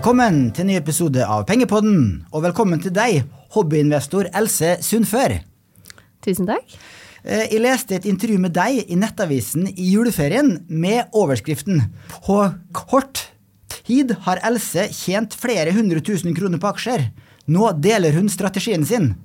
[0.00, 3.18] Velkommen til en ny episode av Pengepodden, og velkommen til deg,
[3.52, 5.34] hobbyinvestor Else Sundfør.
[6.24, 6.72] Tusen takk.
[7.20, 11.82] Eh, Jeg leste et intervju med deg i Nettavisen i juleferien med overskriften
[12.24, 12.38] På
[12.72, 13.26] kort
[13.84, 17.10] tid har Else tjent flere hundre tusen kroner på aksjer.
[17.52, 19.18] Nå deler hun strategien sin.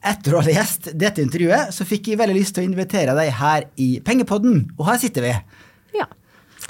[0.00, 3.36] Etter å ha lest dette intervjuet, så fikk jeg veldig lyst til å invitere deg
[3.36, 5.36] her i Pengepodden, og her sitter vi.
[5.92, 6.08] Ja.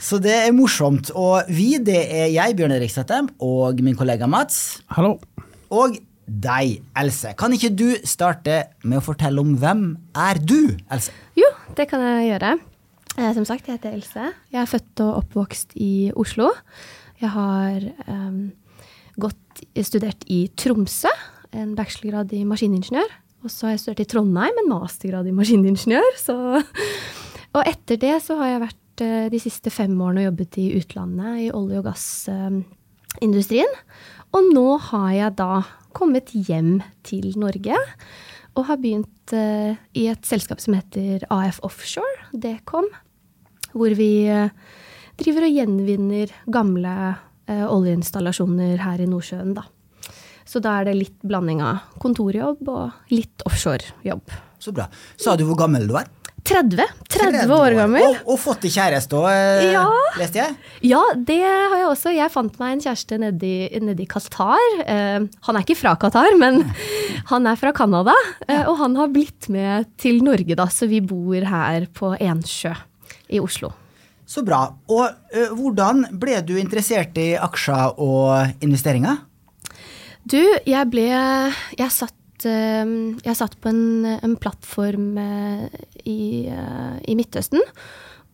[0.01, 1.11] Så det er morsomt.
[1.13, 4.81] Og vi, det er jeg, Bjørn Erik Sættem, og min kollega Mats.
[4.97, 5.19] Hallo.
[5.69, 7.35] Og deg, Else.
[7.37, 9.85] Kan ikke du starte med å fortelle om hvem
[10.17, 11.13] er du, Else?
[11.37, 12.55] Jo, det kan jeg gjøre.
[13.19, 14.33] Eh, som sagt, jeg heter Else.
[14.49, 16.49] Jeg er født og oppvokst i Oslo.
[17.21, 18.43] Jeg har um,
[19.21, 21.13] gått, studert i Tromsø,
[21.53, 23.19] en bachelorgrad i maskiningeniør.
[23.45, 26.15] Og så har jeg studert i Trondheim, en mastergrad i maskiningeniør.
[26.25, 26.39] Så.
[27.59, 30.67] Og etter det så har jeg vært eh, de siste fem årene og jobbet i
[30.79, 33.79] utlandet, i olje- og gassindustrien.
[34.37, 35.63] Og nå har jeg da
[35.97, 37.79] kommet hjem til Norge
[38.59, 42.87] og har begynt eh, i et selskap som heter AF Offshore, Dekom,
[43.73, 44.55] hvor vi eh,
[45.21, 46.95] driver og gjenvinner gamle
[47.51, 49.65] oljeinstallasjoner her i Nordsjøen, da.
[50.47, 54.37] Så da er det litt blanding av kontorjobb og litt offshorejobb.
[54.63, 54.87] Så bra.
[55.19, 56.07] Sa du hvor gammel du er?
[56.45, 56.87] 30.
[57.11, 58.05] 30 år gammel.
[58.07, 59.85] Og, og fått deg kjæreste òg, eh, Ja.
[60.19, 60.57] leste jeg.
[60.89, 62.13] Ja, det har jeg også.
[62.17, 63.53] Jeg fant meg en kjæreste nedi,
[63.85, 64.65] nedi Qatar.
[64.81, 66.63] Uh, han er ikke fra Qatar, men
[67.33, 68.15] han er fra Canada.
[68.49, 72.75] Eh, og han har blitt med til Norge, da, så vi bor her på Ensjø
[73.31, 73.73] i Oslo.
[74.31, 74.65] Så bra.
[74.91, 79.27] Og uh, hvordan ble du interessert i aksjer og investeringer?
[80.31, 80.39] Du,
[80.69, 82.15] jeg ble Jeg satt,
[82.49, 82.85] eh,
[83.25, 85.67] jeg satt på en, en plattform eh,
[86.05, 86.21] i,
[86.51, 87.65] eh, i Midtøsten,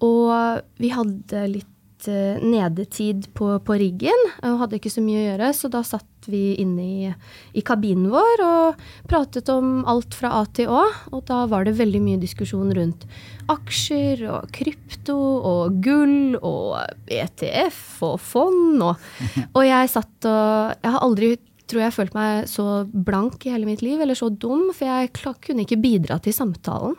[0.04, 5.26] og vi hadde litt eh, nedetid på, på riggen og hadde ikke så mye å
[5.30, 7.10] gjøre, så da satt vi inne i,
[7.56, 10.82] i kabinen vår og pratet om alt fra A til Å.
[11.14, 13.06] Og da var det veldig mye diskusjon rundt
[13.52, 18.82] aksjer og krypto og gull og ETF og fond.
[18.82, 19.08] Og,
[19.56, 21.36] og jeg satt og Jeg har aldri
[21.66, 25.12] tror jeg følte meg så blank i hele mitt liv, eller så dum, for jeg
[25.16, 26.96] kunne ikke bidra til samtalen.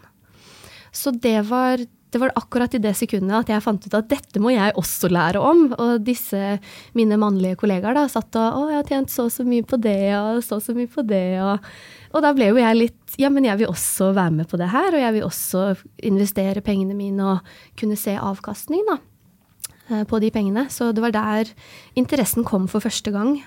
[0.92, 4.42] Så det var, det var akkurat i det sekundet at jeg fant ut at dette
[4.42, 5.68] må jeg også lære om.
[5.78, 6.58] Og disse
[6.98, 9.80] mine mannlige kollegaer da satt og 'Å, jeg har tjent så og så mye på
[9.80, 11.60] det, og så og så mye på det', og,
[12.16, 14.70] og da ble jo jeg litt Ja, men jeg vil også være med på det
[14.70, 15.62] her, og jeg vil også
[16.06, 17.40] investere pengene mine og
[17.76, 18.98] kunne se avkastning, da.
[19.90, 20.70] eh, På de pengene.
[20.70, 21.50] Så det var der
[21.96, 23.42] interessen kom for første gang.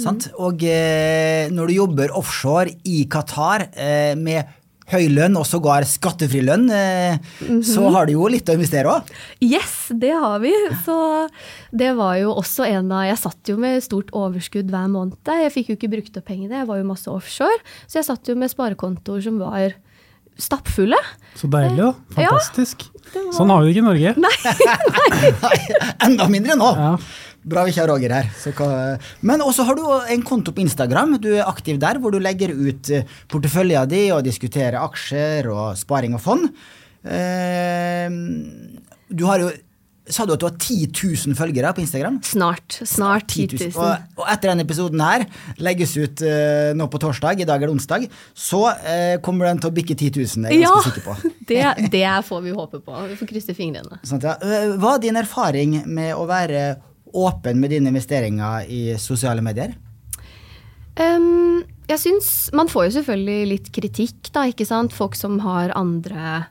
[0.00, 0.28] Sant?
[0.42, 4.50] Og eh, når du jobber offshore i Qatar eh, med
[4.92, 7.16] høy lønn og sågar skattefri lønn, eh,
[7.64, 9.08] så har du jo litt å investere òg.
[9.44, 10.52] Yes, det har vi.
[10.84, 10.96] Så
[11.72, 15.16] det var jo også en av Jeg satt jo med stort overskudd hver måned.
[15.24, 17.64] Jeg fikk jo ikke brukt opp pengene, jeg var jo masse offshore.
[17.86, 19.72] Så jeg satt jo med sparekontoer som var
[20.40, 20.98] stappfulle.
[21.38, 21.92] Så deilig, da.
[22.18, 22.32] Ja.
[22.34, 22.88] Fantastisk.
[23.36, 24.14] Sånn har vi det ikke i Norge.
[24.18, 24.34] Nei,
[25.44, 25.58] nei.
[26.08, 26.72] Enda mindre nå.
[26.76, 26.96] Ja.
[27.44, 28.30] Bra vi ikke har Roger her.
[28.40, 29.82] Så hva- Men også har du
[30.14, 31.18] en konto på Instagram.
[31.20, 35.76] Du er aktiv der, hvor du legger ut eh, porteføljen din og diskuterer aksjer og
[35.76, 36.48] sparing og fond.
[37.04, 38.10] Eh,
[39.14, 39.50] Du har jo
[40.06, 42.18] Sa du at du har 10 000 følgere på Instagram?
[42.28, 42.74] Snart.
[42.84, 43.70] Snart 10 000.
[43.80, 45.24] Og, og etter denne episoden her
[45.64, 48.04] legges ut uh, nå på torsdag, i dag er det onsdag,
[48.36, 51.32] så uh, kommer den til å bikke 10 000, er jeg Ja, ganske sikker på.
[51.48, 52.98] det, det får vi håpe på.
[53.14, 53.96] Vi får krysse fingrene.
[54.04, 54.36] Sånt, ja.
[54.76, 56.66] Hva er din erfaring med å være
[57.14, 59.74] åpen med dine investeringer i sosiale medier?
[60.94, 64.94] Um, jeg syns Man får jo selvfølgelig litt kritikk, da, ikke sant.
[64.94, 66.44] Folk som har andre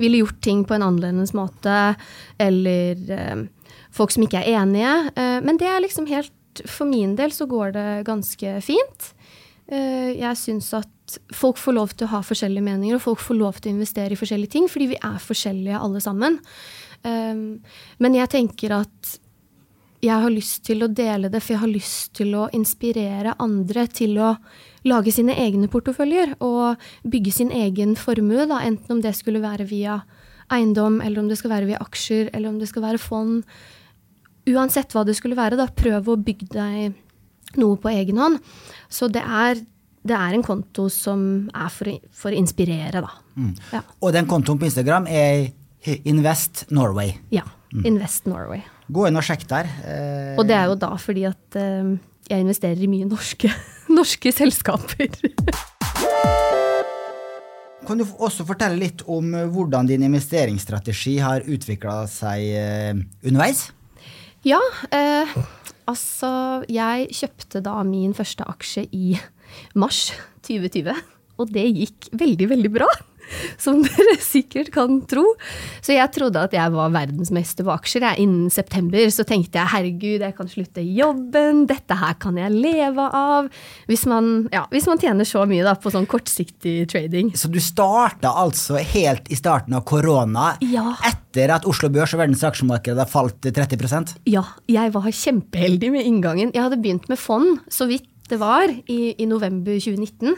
[0.00, 1.94] Ville gjort ting på en annerledes måte.
[2.40, 2.96] Eller
[3.34, 3.48] um,
[3.92, 4.94] folk som ikke er enige.
[5.12, 9.12] Uh, men det er liksom helt For min del så går det ganske fint.
[9.70, 13.38] Uh, jeg syns at folk får lov til å ha forskjellige meninger, og folk får
[13.38, 16.38] lov til å investere i forskjellige ting, fordi vi er forskjellige alle sammen.
[17.02, 17.60] Um,
[17.98, 19.18] men jeg tenker at
[20.00, 23.84] jeg har lyst til å dele det, for jeg har lyst til å inspirere andre
[23.92, 24.30] til å
[24.88, 29.66] lage sine egne porteføljer og bygge sin egen formue, da, enten om det skulle være
[29.68, 29.98] via
[30.50, 33.44] eiendom, eller om det skal være via aksjer, eller om det skal være fond.
[34.48, 36.96] Uansett hva det skulle være, da, prøv å bygge deg
[37.60, 38.40] noe på egen hånd.
[38.88, 39.60] Så det er,
[40.06, 43.12] det er en konto som er for, for å inspirere, da.
[43.76, 43.84] Ja.
[44.00, 45.50] Og den kontoen på Instagram er
[46.08, 47.18] Invest Norway.
[47.32, 47.44] ja.
[47.86, 48.64] Invest Norway.
[48.90, 49.68] Gå inn og sjekk der.
[49.86, 51.92] Eh, Og det er jo da fordi at eh,
[52.30, 53.50] jeg investerer i mye norske,
[53.98, 55.08] norske selskaper.
[57.86, 62.92] Kan du også fortelle litt om eh, hvordan din investeringsstrategi har utvikla seg eh,
[63.26, 63.68] underveis?
[64.46, 64.60] Ja,
[64.94, 65.32] eh,
[65.90, 66.30] altså
[66.70, 69.14] jeg kjøpte da min første aksje i
[69.78, 70.10] mars
[70.46, 70.94] 2020,
[71.40, 72.88] og det gikk veldig, veldig bra.
[73.64, 75.24] Som dere sikkert kan tro.
[75.84, 78.06] Så jeg trodde at jeg var verdensmester på aksjer.
[78.10, 78.24] Jeg.
[78.26, 83.06] Innen september så tenkte jeg herregud, jeg kan slutte jobben, dette her kan jeg leve
[83.16, 83.50] av.
[83.90, 87.32] Hvis man, ja, hvis man tjener så mye da, på sånn kortsiktig trading.
[87.38, 90.94] Så du starta altså helt i starten av korona, Ja.
[91.06, 96.06] etter at Oslo Børs og verdens aksjemarked har falt 30% Ja, jeg var kjempeheldig med
[96.06, 96.50] inngangen.
[96.54, 100.36] Jeg hadde begynt med fond så vidt det var i, i november 2019.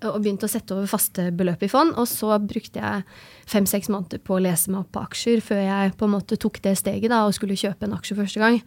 [0.00, 1.92] Og begynte å sette over faste beløp i fond.
[2.00, 3.02] Og så brukte jeg
[3.50, 6.62] fem-seks måneder på å lese meg opp på aksjer før jeg på en måte tok
[6.64, 8.62] det steget da, og skulle kjøpe en aksje første gang.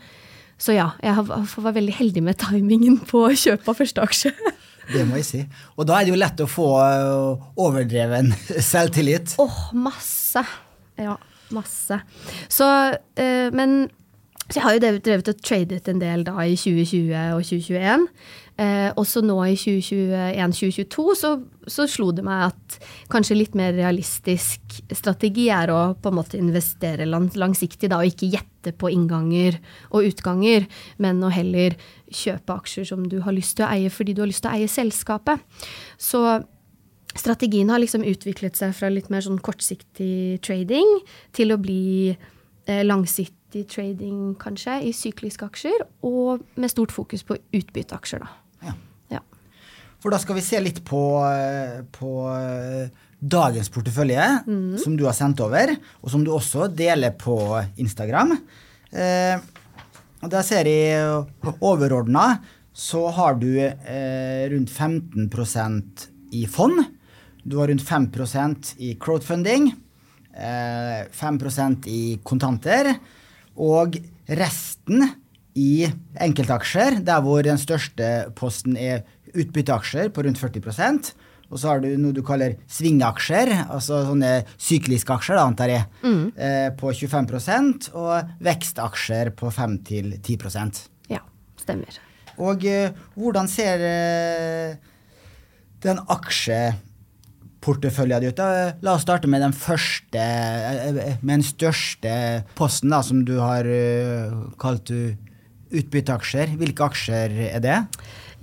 [0.62, 4.34] Så ja, jeg var veldig heldig med timingen på kjøp av første aksje.
[4.84, 5.42] Det må jeg si.
[5.80, 8.34] Og da er det jo lett å få øh, overdreven
[8.72, 9.38] selvtillit.
[9.40, 10.44] Åh, masse.
[11.00, 11.16] Ja,
[11.56, 12.02] masse.
[12.52, 12.68] Så,
[13.16, 13.86] eh, men
[14.50, 18.04] så jeg har jo drevet og tradet en del da i 2020 og 2021.
[18.54, 21.30] Eh, også nå i 2021-2022 så,
[21.66, 22.76] så slo det meg at
[23.10, 28.12] kanskje litt mer realistisk strategi er å på en måte investere lang, langsiktig da, og
[28.12, 29.58] ikke gjette på innganger
[29.90, 30.68] og utganger,
[31.02, 31.74] men å heller
[32.14, 34.60] kjøpe aksjer som du har lyst til å eie fordi du har lyst til å
[34.60, 35.42] eie selskapet.
[35.98, 36.22] Så
[37.18, 41.00] strategien har liksom utviklet seg fra litt mer sånn kortsiktig trading
[41.34, 47.42] til å bli eh, langsiktig trading, kanskje, i sykliske aksjer, og med stort fokus på
[47.50, 48.43] utbytteaksjer, da.
[48.64, 48.74] Ja.
[49.18, 49.22] Ja.
[50.02, 52.88] For da skal vi se litt på, øh, på øh,
[53.20, 54.26] dagens portefølje,
[54.84, 57.38] som du har sendt over, og som du også deler på
[57.80, 58.36] Instagram.
[58.92, 59.38] Eh,
[60.24, 62.28] og der ser jeg overordna
[62.74, 66.82] så har du eh, rundt 15% i fond.
[67.46, 69.70] Du har rundt 5% i crowdfunding.
[70.34, 71.40] Eh, 5
[71.86, 72.96] i kontanter.
[73.56, 73.94] Og
[74.26, 75.06] resten
[75.60, 75.90] i
[76.22, 79.04] enkeltaksjer, der hvor den største posten er
[79.34, 81.14] utbytteaksjer på rundt 40%
[81.54, 85.84] og så har du noe du kaller svingaksjer, altså sånne sykliske aksjer, da, antar jeg,
[86.34, 91.20] eh, på 25% og vekstaksjer på 5-10% ja,
[91.62, 91.94] stemmer.
[92.42, 94.74] Og eh, hvordan ser eh,
[95.86, 98.40] den aksjeporteføljen din ut?
[98.40, 98.74] da?
[98.82, 103.66] La oss starte med den første, eh, med den største posten da, som du har
[103.70, 105.14] eh, kalt uh,
[105.74, 106.54] utbytteaksjer.
[106.60, 107.80] Hvilke aksjer er det?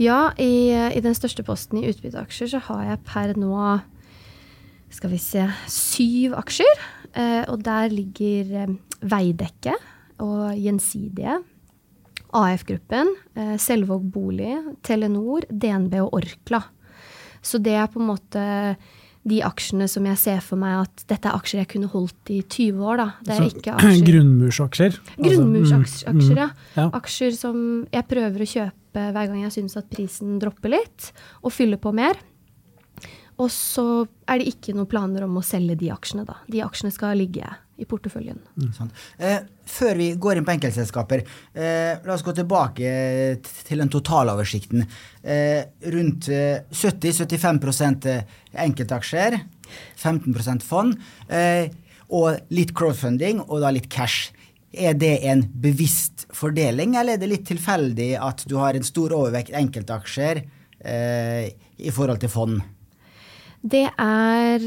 [0.00, 3.54] Ja, i, i den største posten i utbytteaksjer så har jeg per nå
[4.90, 6.82] skal vi se, syv aksjer.
[7.14, 9.74] Eh, og der ligger eh, Veidekke
[10.22, 11.40] og Gjensidige,
[12.36, 14.52] AF-gruppen, eh, Selvåg bolig,
[14.86, 16.62] Telenor, DNB og Orkla.
[17.42, 18.42] Så det er på en måte
[19.28, 22.40] de aksjene som jeg ser for meg at dette er aksjer jeg kunne holdt i
[22.40, 22.96] 20 år.
[23.02, 23.08] da.
[23.26, 24.96] Det er Så ikke aksjer Grunnmursaksjer.
[24.96, 26.48] Altså, Grunnmursaksjer, mm, ja.
[26.78, 26.86] ja.
[26.96, 27.58] Aksjer som
[27.92, 31.10] jeg prøver å kjøpe hver gang jeg syns at prisen dropper litt,
[31.44, 32.18] og fyller på mer.
[33.40, 36.40] Og så er det ikke noen planer om å selge de aksjene, da.
[36.50, 37.46] De aksjene skal ligge
[37.80, 38.40] i porteføljen.
[38.76, 38.90] Sånn.
[39.18, 39.40] Eh,
[39.70, 41.22] før vi går inn på enkeltselskaper,
[41.54, 42.90] eh, la oss gå tilbake
[43.64, 44.84] til den totaloversikten.
[45.22, 45.62] Eh,
[45.94, 48.08] rundt eh, 70-75%
[48.66, 49.38] enkeltaksjer,
[49.96, 51.70] 15% fond, eh,
[52.10, 54.32] og litt crowdfunding, og da litt cash.
[54.70, 59.14] Er det en bevisst fordeling, eller er det litt tilfeldig at du har en stor
[59.16, 60.44] overvekt enkeltaksjer
[60.84, 62.60] eh, i forhold til fond?
[63.60, 64.62] Det er,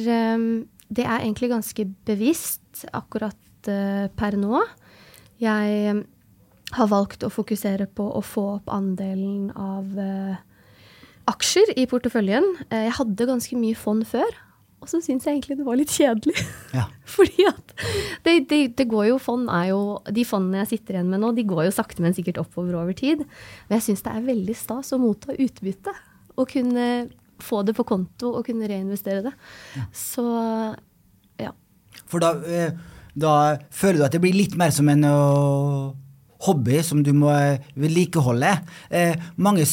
[0.94, 2.63] det er egentlig ganske bevisst
[2.94, 4.62] akkurat eh, per nå.
[5.42, 6.04] Jeg ehm,
[6.74, 10.40] har valgt å fokusere på å få opp andelen av eh,
[11.30, 12.48] aksjer i porteføljen.
[12.70, 14.36] Eh, Jeg hadde ganske mye fond før,
[14.84, 16.46] og så syns jeg egentlig det var litt kjedelig.
[16.76, 16.88] Ja.
[17.16, 17.76] Fordi at
[18.26, 21.32] det, det, det går jo fond er jo De fondene jeg sitter igjen med nå,
[21.38, 23.24] de går jo sakte, men sikkert oppover over tid.
[23.68, 25.94] Men jeg syns det er veldig stas å motta utbytte.
[26.34, 26.88] Og kunne
[27.44, 29.34] få det på konto og kunne reinvestere det.
[29.96, 30.74] Så ja.
[32.14, 32.74] For da, eh,
[33.18, 33.36] da
[33.74, 35.94] føler du at det blir litt mer som en øh,
[36.48, 38.58] hobby som du må øh, vedlikeholde.
[38.94, 39.66] Eh, mange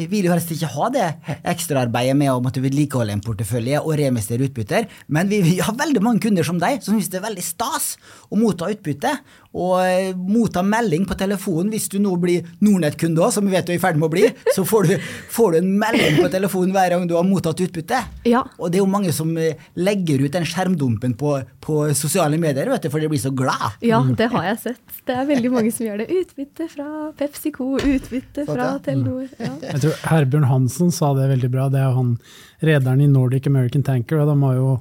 [0.00, 1.06] vil jo helst ikke ha det
[1.50, 6.02] ekstraarbeidet med å måtte vedlikeholde en portefølje og reinvestere utbytter, men vi, vi har veldig
[6.04, 7.92] mange kunder som deg som syns det er veldig stas
[8.30, 9.12] å motta utbytte.
[9.50, 13.66] Og eh, motta melding på telefonen hvis du nå blir Nordnett-kunde òg, som vi vet
[13.66, 14.28] du er i ferd med å bli.
[14.56, 14.92] Så får du,
[15.34, 17.98] får du en melding på telefonen hver gang du har mottatt utbytte.
[18.30, 18.44] Ja.
[18.60, 21.34] Og det er jo mange som eh, legger ut den skjermdumpen på,
[21.66, 23.80] på sosiale medier, vet du, for de blir så glad.
[23.82, 25.02] ja, det har jeg sett.
[25.08, 26.08] Det er veldig mange som gjør det.
[26.20, 28.70] Utbytte fra PepsiCo, utbytte fra.
[28.84, 29.26] Telenor.
[29.40, 29.50] Ja.
[29.64, 31.66] Jeg tror Herbjørn Hansen sa det veldig bra.
[31.72, 32.14] Det er han
[32.62, 34.72] rederen i Nordic American Tanker, og de har jo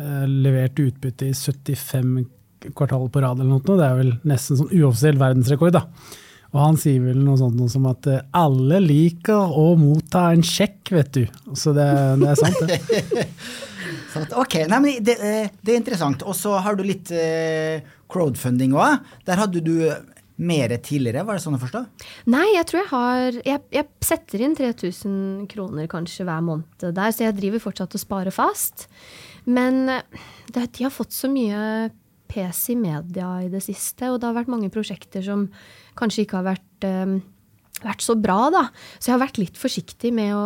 [0.00, 3.64] eh, levert utbytte i 75 kvartal på rad eller noe.
[3.64, 5.86] Det er vel nesten sånn uoffisiell verdensrekord, da.
[6.50, 10.42] Og han sier vel noe sånt noe som at eh, alle liker å motta en
[10.46, 11.24] sjekk, vet du.
[11.54, 11.86] Så det,
[12.18, 13.26] det er sant, det.
[14.10, 14.32] Sant?
[14.38, 16.24] Ok, nei, men det, eh, det er interessant.
[16.26, 19.12] Og så har du litt eh, crowdfunding òg.
[19.28, 19.76] Der hadde du
[20.40, 21.84] mer tidligere, var det sånn å forstå?
[22.32, 25.18] Nei, jeg tror jeg har Jeg, jeg setter inn 3000
[25.52, 28.88] kroner kanskje hver måned der, så jeg driver fortsatt og sparer fast.
[29.44, 29.84] Men
[30.50, 31.90] det, de har fått så mye
[32.30, 35.48] pes i media i det siste, og det har vært mange prosjekter som
[35.98, 37.16] kanskje ikke har vært, um,
[37.82, 38.66] vært så bra, da.
[38.98, 40.44] Så jeg har vært litt forsiktig med å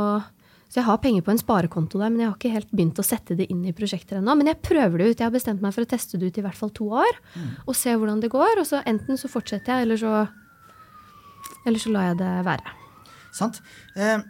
[0.75, 3.05] så jeg har penger på en sparekonto der, men jeg har ikke helt begynt å
[3.07, 4.35] sette det inn i prosjekter ennå.
[4.35, 5.21] Men jeg prøver det ut.
[5.21, 7.21] Jeg har bestemt meg for å teste det ut i hvert fall to år.
[7.37, 7.53] Mm.
[7.62, 8.59] Og se hvordan det går.
[8.59, 10.25] Og så enten så fortsetter jeg, eller så,
[11.62, 12.75] eller så lar jeg det være.
[13.38, 13.62] Sant.
[13.95, 14.26] Eh,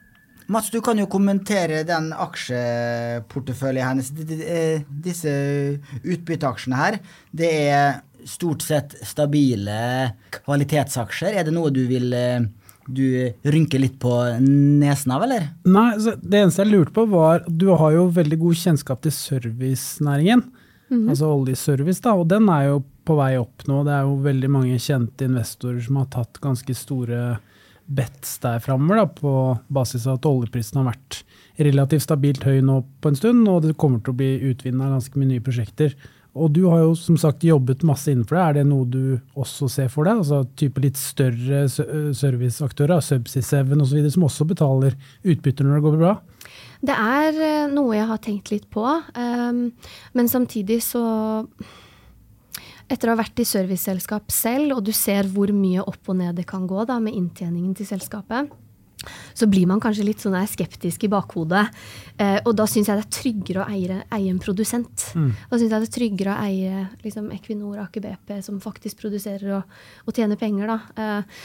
[0.47, 4.11] Mats, du kan jo kommentere den aksjeporteføljen hennes.
[4.45, 5.31] Eh, disse
[6.03, 6.99] utbytteaksjene her,
[7.33, 9.79] det er stort sett stabile
[10.35, 11.39] kvalitetsaksjer.
[11.39, 12.45] Er det noe du vil eh,
[12.85, 14.13] du rynker litt på
[14.45, 15.49] nesen av, eller?
[15.65, 20.45] Nei, det eneste jeg lurte på var Du har jo veldig god kjennskap til servicenæringen.
[20.91, 21.11] Mm -hmm.
[21.11, 22.13] Altså oljeservice, da.
[22.13, 23.85] Og den er jo på vei opp nå.
[23.85, 27.39] Det er jo veldig mange kjente investorer som har tatt ganske store
[27.87, 29.33] bets der framover, på
[29.69, 31.23] basis av at oljeprisen har vært
[31.61, 35.19] relativt stabilt høy nå på en stund, og det kommer til å bli utvinna ganske
[35.21, 35.95] mye nye prosjekter.
[36.35, 38.43] Og du har jo som sagt jobbet masse innenfor det.
[38.43, 40.19] Er det noe du også ser for deg?
[40.25, 46.00] Altså type litt større serviceaktører, Subsea Seven osv., som også betaler utbytter når det går
[46.00, 46.17] bra?
[46.85, 48.83] Det er noe jeg har tenkt litt på.
[49.14, 51.05] Men samtidig så
[52.91, 56.37] Etter å ha vært i serviceselskap selv, og du ser hvor mye opp og ned
[56.37, 58.53] det kan gå da, med inntjeningen til selskapet,
[59.35, 61.64] så blir man kanskje litt sånn skeptisk i bakhodet.
[62.17, 65.09] Eh, og da syns jeg det er tryggere å eie, eie en produsent.
[65.17, 65.31] Mm.
[65.50, 69.03] Da syns jeg det er tryggere å eie liksom, Equinor og Aker BP, som faktisk
[69.03, 70.79] produserer og, og tjener penger, da.
[70.97, 71.43] Eh,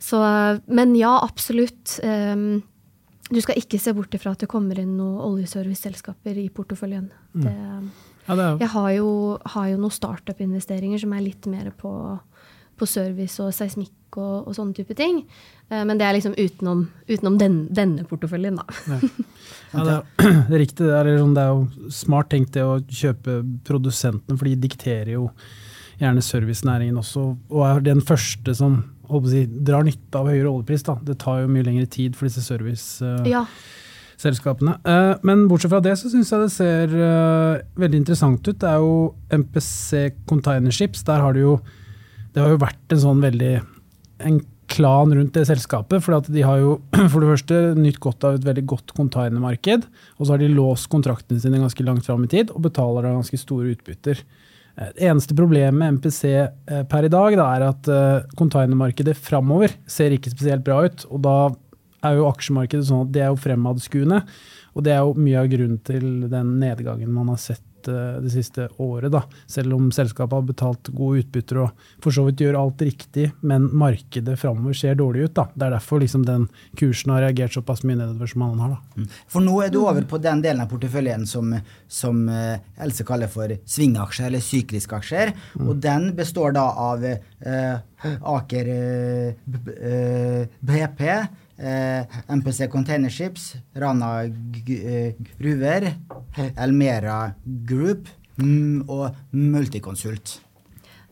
[0.00, 0.20] så,
[0.72, 1.98] men ja, absolutt.
[2.04, 2.60] Eh,
[3.30, 7.10] du skal ikke se bort ifra at det kommer inn noen oljeserviceselskaper i porteføljen.
[7.34, 7.44] Mm.
[7.44, 7.56] Det,
[8.30, 9.12] ja, det jeg har jo,
[9.54, 11.92] har jo noen startup-investeringer som er litt mer på,
[12.78, 15.24] på service og seismikk og, og sånne type ting.
[15.70, 18.80] Uh, men det er liksom utenom, utenom den, denne porteføljen, da.
[18.90, 19.00] Ja.
[19.70, 20.04] Ja, det, er,
[20.50, 20.86] det, er, riktig.
[20.86, 25.12] Det er, liksom, det er, jo smart tenkt det å kjøpe produsentene, for de dikterer
[25.14, 25.28] jo
[26.00, 30.84] gjerne servicenæringen også, og er den første som håper si, drar nytte av høyere oljepris.
[30.86, 30.96] Da.
[31.04, 33.04] Det tar jo mye lengre tid for disse service...
[33.04, 33.44] Uh, ja.
[34.20, 38.56] Uh, men bortsett fra det så syns jeg det ser uh, veldig interessant ut.
[38.60, 38.94] Det er jo
[39.32, 41.04] MPC Containerships.
[41.08, 41.58] Der har det jo
[42.34, 43.54] det har jo vært en sånn veldig
[44.28, 46.02] en klan rundt det selskapet.
[46.04, 46.76] For de har jo
[47.12, 49.88] for det første nytt godt av et veldig godt containermarked.
[50.18, 53.16] Og så har de låst kontraktene sine ganske langt fram i tid og betaler da
[53.16, 54.22] ganske store utbytter.
[54.80, 59.16] Det eh, eneste problemet med MPC eh, per i dag da, er at eh, containermarkedet
[59.18, 61.04] framover ser ikke spesielt bra ut.
[61.10, 61.36] Og da
[62.06, 64.22] er jo aksjemarkedet sånn at det er jo fremadskuende.
[64.74, 68.30] Og det er jo mye av grunnen til den nedgangen man har sett Eh, det
[68.30, 69.12] siste året.
[69.12, 69.22] Da.
[69.46, 73.68] Selv om selskapet har betalt gode utbytter og for så vidt gjør alt riktig, men
[73.76, 75.34] markedet framover ser dårlig ut.
[75.36, 75.46] Da.
[75.54, 78.76] Det er derfor liksom den kursen har reagert såpass mye nedover som den har.
[78.76, 79.02] Da.
[79.02, 79.10] Mm.
[79.34, 81.54] For nå er du over på den delen av porteføljen som,
[81.88, 85.34] som eh, Else kaller for svingaksjer, eller sykliske aksjer.
[85.56, 85.68] Mm.
[85.68, 91.24] Og den består da av eh, Aker eh, BP eh,
[91.60, 95.90] MPC Containerships, Rana eh, Gruver,
[96.56, 98.08] Elmera Group
[98.40, 100.38] mm, og Multiconsult.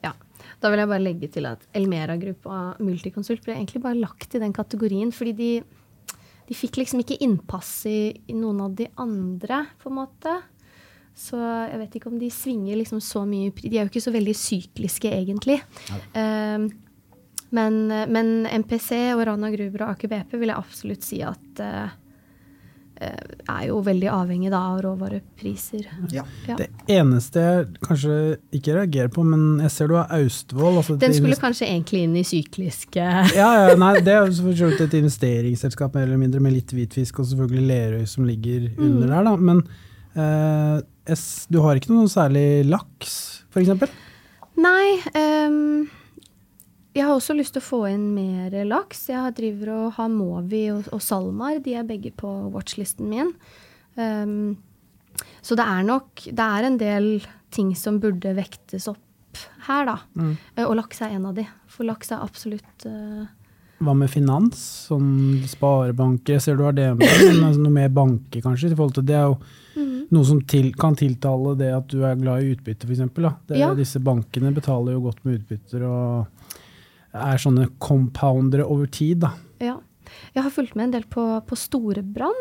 [0.05, 0.15] Ja,
[0.63, 4.37] da vil jeg bare legge til at Elmera Group og Multiconsult ble egentlig bare lagt
[4.39, 5.51] i den kategorien fordi de,
[6.49, 10.39] de fikk liksom ikke innpass i, i, noen av de andre, på en måte.
[11.19, 14.15] Så jeg vet ikke om de svinger liksom så mye De er jo ikke så
[14.15, 15.59] veldig sykliske, egentlig.
[15.91, 16.05] Ja.
[16.15, 16.69] Uh,
[17.55, 21.89] men, men, MPC og Rana Gruber og Aker BP vil jeg absolutt si at uh,
[22.99, 25.87] er jo veldig avhengig da, av råvarepriser.
[26.13, 26.25] Ja.
[26.49, 26.57] Ja.
[26.59, 28.17] Det eneste jeg kanskje
[28.59, 30.81] ikke reagerer på, men jeg ser du har Austevoll.
[30.81, 33.05] Altså Den skulle kanskje egentlig inn i sykliske
[33.39, 37.31] Ja, ja nei, det er jo et investeringsselskap mer eller mindre med litt hvitfisk og
[37.31, 38.83] selvfølgelig Lerøy som ligger mm.
[38.89, 39.31] under der.
[39.31, 39.37] Da.
[39.51, 39.63] Men
[40.19, 43.15] uh, du har ikke noe særlig laks,
[43.55, 43.87] f.eks.?
[44.59, 44.99] Nei.
[45.15, 45.87] Um,
[46.99, 49.07] jeg har også lyst til å få inn mer laks.
[49.13, 51.61] Jeg driver og har Movi og, og SalMar.
[51.63, 53.31] De er begge på watchlisten min.
[53.95, 54.57] Um,
[55.43, 57.07] så det er nok Det er en del
[57.55, 59.97] ting som burde vektes opp her, da.
[60.19, 60.35] Mm.
[60.59, 61.47] Uh, og laks er en av de.
[61.71, 63.27] For laks er absolutt uh,
[63.79, 64.59] hva med finans?
[64.89, 68.73] Sånn sparebanker, jeg ser du har det med, men altså noe mer banker kanskje?
[68.73, 69.37] i forhold til Det er jo
[70.09, 73.55] noe som til, kan tiltale det at du er glad i utbytte, f.eks.
[73.55, 73.71] Ja.
[73.79, 76.48] Disse bankene betaler jo godt med utbytter og
[77.15, 79.23] er sånne compoundere over tid.
[79.25, 79.35] da.
[79.63, 79.77] Ja.
[80.35, 82.41] Jeg har fulgt med en del på, på Storebrann,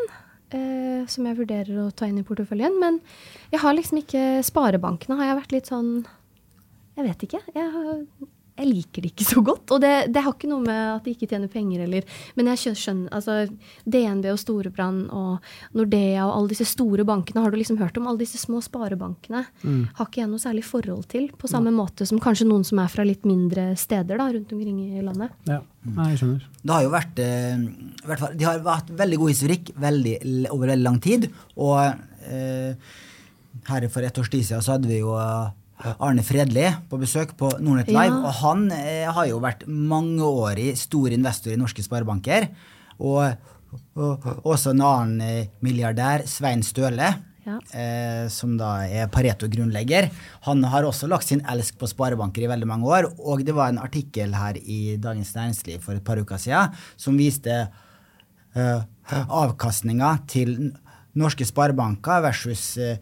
[0.54, 2.78] eh, som jeg vurderer å ta inn i porteføljen.
[2.80, 3.00] Men
[3.52, 5.92] jeg har liksom ikke Sparebankene har jeg vært litt sånn
[6.98, 7.42] Jeg vet ikke.
[7.54, 8.00] Jeg, har,
[8.58, 9.74] jeg liker det ikke så godt.
[9.74, 12.76] Og det, det har ikke noe med at de ikke tjener penger, eller Men jeg
[12.78, 13.46] skjønner, altså
[13.86, 15.48] DNB og Storebrand og
[15.78, 18.08] Nordea og alle disse store bankene, har du liksom hørt om?
[18.10, 21.28] Alle disse små sparebankene har ikke jeg noe særlig forhold til.
[21.38, 24.80] På samme måte som kanskje noen som er fra litt mindre steder da, rundt omkring
[24.98, 25.34] i landet.
[25.48, 26.48] Ja, Nei, jeg skjønner.
[26.60, 27.60] Det har jo vært, eh,
[28.08, 30.16] hvert fall, De har hatt veldig god historikk veldig,
[30.50, 31.28] over veldig lang tid.
[31.56, 31.78] Og
[32.26, 32.74] eh,
[33.68, 35.14] her for et års tid siden så hadde vi jo
[35.78, 38.14] Arne Fredli på besøk på Nordnett Live.
[38.14, 38.24] Ja.
[38.26, 42.48] Og han eh, har jo vært mangeårig stor investor i norske sparebanker.
[42.98, 43.22] Og,
[43.94, 47.12] og, og også en annen eh, milliardær, Svein Støle.
[47.48, 47.56] Ja.
[47.72, 50.10] Eh, som da er Pareto-grunnlegger.
[50.44, 53.08] Han har også lagt sin elsk på sparebanker i veldig mange år.
[53.24, 57.16] Og det var en artikkel her i Dagens Næringsliv for et par uker siden som
[57.16, 57.54] viste
[58.52, 58.82] eh,
[59.14, 60.58] avkastninga til
[61.18, 62.98] norske sparebanker versus eh,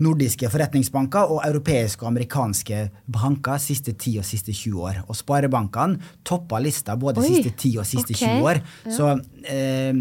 [0.00, 5.00] nordiske forretningsbanker og europeiske og amerikanske banker siste 10 og siste 20 år.
[5.08, 8.38] Og sparebankene toppa lista både Oi, siste 10 og siste okay.
[8.38, 8.60] 20 år.
[8.86, 8.94] ja.
[8.94, 9.10] Så,
[9.50, 9.92] eh,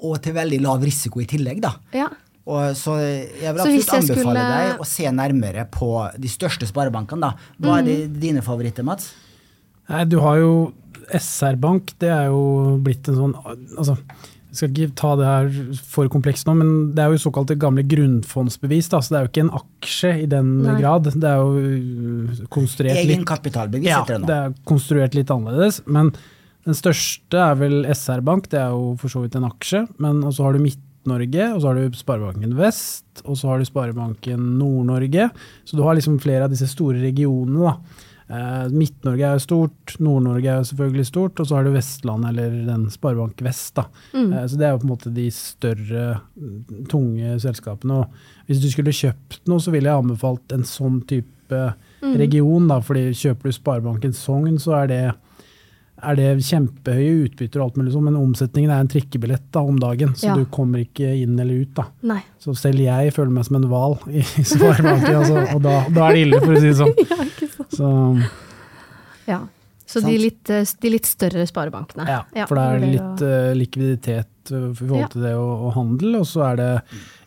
[0.00, 1.74] og til veldig lav risiko i tillegg, da.
[1.92, 2.08] Ja.
[2.50, 6.66] Og så jeg vil absolutt jeg anbefale skulle- deg å se nærmere på de største
[6.66, 7.20] sparebankene.
[7.20, 7.34] da.
[7.60, 8.20] Hva er de, Mhm.
[8.20, 9.12] dine favoritter, Mats?
[9.88, 10.72] Nei, du har jo
[11.12, 13.34] SR-bank, det er jo blitt en sånn
[13.76, 13.98] altså,
[14.50, 17.84] Jeg skal ikke ta det her for komplekst nå, men det er jo såkalte gamle
[17.86, 18.90] grunnfondsbevis.
[18.90, 20.74] Da, så det er jo ikke en aksje i den Nei.
[20.80, 21.06] grad.
[21.06, 24.30] Det er jo uh, konstruert litt Egenkapitalbevis ja, heter det nå.
[24.30, 25.80] det er konstruert litt annerledes.
[25.86, 26.10] Men
[26.66, 29.84] den største er vel SR-bank, det er jo for så vidt en aksje.
[30.02, 33.70] Men så har du Midt-Norge, og så har du Sparebanken Vest, og så har du
[33.70, 35.30] Sparebanken Nord-Norge.
[35.62, 38.08] Så du har liksom flere av disse store regionene, da.
[38.30, 42.28] Eh, Midt-Norge er jo stort, Nord-Norge er jo selvfølgelig stort, og så har du Vestland
[42.28, 43.74] eller den Sparebank Vest.
[43.74, 43.86] da.
[44.14, 48.04] Eh, så det er jo på en måte de større, mm, tunge selskapene.
[48.04, 52.78] Og hvis du skulle kjøpt noe, så ville jeg anbefalt en sånn type region, da,
[52.80, 55.02] fordi kjøper du Sparebanken Sogn, så er det
[56.02, 59.76] er det kjempehøye utbytter og alt mulig sånn, men omsetningen er en trikkebillett da, om
[59.76, 60.34] dagen, så Ja.
[60.38, 61.74] du kommer ikke inn eller ut.
[61.74, 61.84] da.
[62.02, 62.22] Nei.
[62.38, 64.22] Så selv jeg føler meg som en hval i
[64.54, 66.94] Sparebanken, altså, og da, da er det ille, for å si det sånn.
[67.70, 67.88] Så
[69.28, 69.40] Ja.
[69.90, 72.04] Så de litt, eh, de litt større sparebankene.
[72.06, 75.72] ja, for det er litt å- eh, likviditet uh, i forhold til det og, og
[75.74, 76.82] handel, og så er det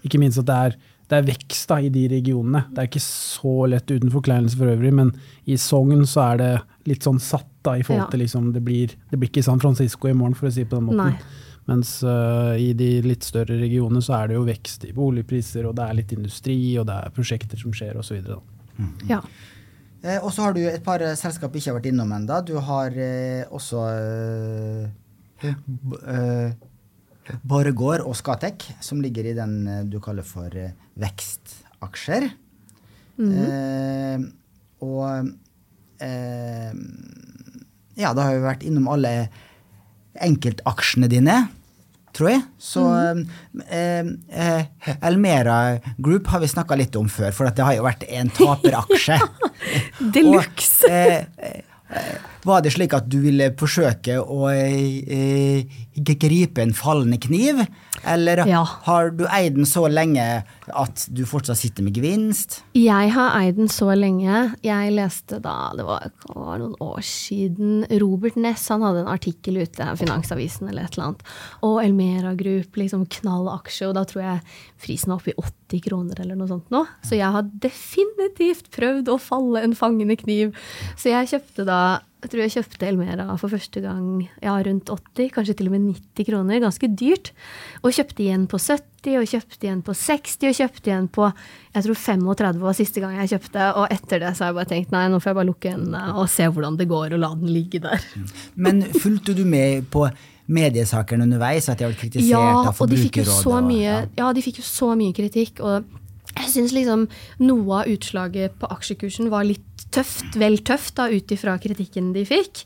[0.08, 0.76] ikke minst at det er,
[1.10, 2.64] det er vekst da, i de regionene.
[2.72, 5.12] Det er ikke så lett uten forkleinelse for øvrig, men
[5.46, 8.96] i Sogn så er det litt sånn satt da, i forhold til liksom, det, blir,
[9.12, 11.12] det blir ikke San Francisco i morgen, for å si det på den måten.
[11.12, 11.20] Nei.
[11.68, 15.76] Mens uh, i de litt større regionene så er det jo vekst i boligpriser, og
[15.76, 18.24] det er litt industri, og det er prosjekter som skjer osv.
[19.08, 19.20] Ja.
[20.04, 22.42] Eh, og så har du et par eh, selskap vi ikke har vært innom ennå.
[22.44, 26.52] Du har eh, også eh, eh,
[27.48, 29.54] Borregaard og Skatek, som ligger i den
[29.92, 32.30] du kaller for eh, vekstaksjer.
[33.24, 34.20] eh,
[34.84, 35.32] og
[36.04, 36.72] eh,
[37.96, 39.12] Ja, da har vi vært innom alle
[40.24, 41.36] enkeltaksjene dine,
[42.14, 42.42] tror jeg.
[42.62, 42.84] Så
[43.70, 44.66] eh, eh,
[45.00, 48.30] Elmera Group har vi snakka litt om før, for at det har jo vært en
[48.34, 49.18] taperaksje.
[50.02, 50.86] De luxe!
[52.44, 55.64] Var det slik at du ville forsøke å eh,
[55.96, 57.62] gripe en fallende kniv?
[58.04, 58.64] Eller Ja.
[58.66, 60.44] har du eid den så lenge
[60.76, 62.62] at du fortsatt sitter med gevinst?
[62.76, 64.56] Jeg har eid den så lenge.
[64.62, 69.14] Jeg leste da, det var, det var noen år siden, Robert Ness han hadde en
[69.14, 71.24] artikkel ute, i Finansavisen eller et eller annet,
[71.64, 74.40] og Elmera Group, liksom knall aksje, og da tror jeg
[74.84, 76.84] prisen var oppe i 80 kroner eller noe sånt nå.
[77.08, 80.52] Så jeg har definitivt prøvd å falle en fangende kniv.
[81.00, 81.80] Så jeg kjøpte da
[82.24, 84.06] jeg tror jeg kjøpte Elmera for første gang
[84.42, 86.60] ja, rundt 80, kanskje til og med 90 kroner.
[86.64, 87.32] Ganske dyrt.
[87.84, 91.30] Og kjøpte igjen på 70, og kjøpte igjen på 60, og kjøpte igjen på
[91.74, 93.70] jeg tror 35 var siste gang jeg kjøpte.
[93.82, 96.04] Og etter det så har jeg bare tenkt nei, nå får jeg bare lukke øynene
[96.22, 98.06] og se hvordan det går, og la den ligge der.
[98.56, 100.08] Men fulgte du med på
[100.54, 101.70] mediesakene underveis?
[101.72, 103.46] At de har vært kritisert Ja, av og de Forbrukerrådet?
[103.48, 104.06] og- ja.
[104.18, 105.60] ja, de fikk jo så mye kritikk.
[105.64, 105.84] Og
[106.38, 107.08] jeg syns liksom
[107.40, 109.62] noe av utslaget på aksjekursen var litt
[109.94, 112.64] tøft, vel tøft, da, ut ifra kritikken de fikk.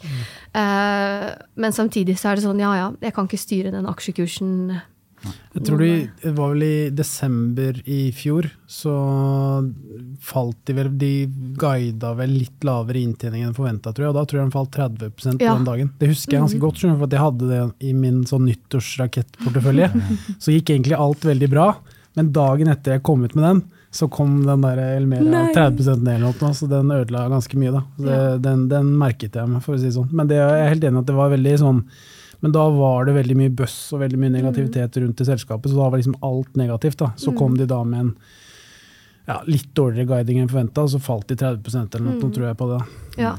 [0.57, 4.53] Eh, men samtidig så er det sånn, ja ja, jeg kan ikke styre den aksjekursen
[5.57, 5.87] Jeg tror de,
[6.21, 8.93] det var vel i desember i fjor, så
[10.23, 11.09] falt de vel De
[11.57, 14.11] guida vel litt lavere inntjening enn forventa, tror jeg.
[14.13, 15.55] Og da tror jeg de falt 30 på Ja.
[15.57, 15.89] den dagen.
[15.99, 19.89] Det husker jeg ganske godt, for jeg hadde det i min sånn nyttårsrakettportefølje.
[20.43, 21.67] Så gikk egentlig alt veldig bra,
[22.15, 25.53] men dagen etter jeg kom ut med den, så kom den der Elmera Nei.
[25.55, 27.71] 30 ned eller noe, så den ødela ganske mye.
[27.71, 27.81] da.
[27.97, 28.37] Så Det, Ja.
[28.37, 30.11] den, den merket jeg meg, for å si det sånn.
[30.11, 31.83] Men det, jeg er helt enig at det var veldig sånn
[32.39, 35.75] men da var det veldig mye bøss og veldig mye negativitet rundt i selskapet, så
[35.79, 36.97] da var liksom alt negativt.
[36.97, 37.07] da.
[37.17, 38.11] Så kom de da med en
[39.27, 42.57] ja, litt dårligere guiding enn forventa, og så falt de 30% eller noe, tror jeg
[42.59, 42.77] på det.
[42.77, 43.23] da.
[43.23, 43.31] Ja.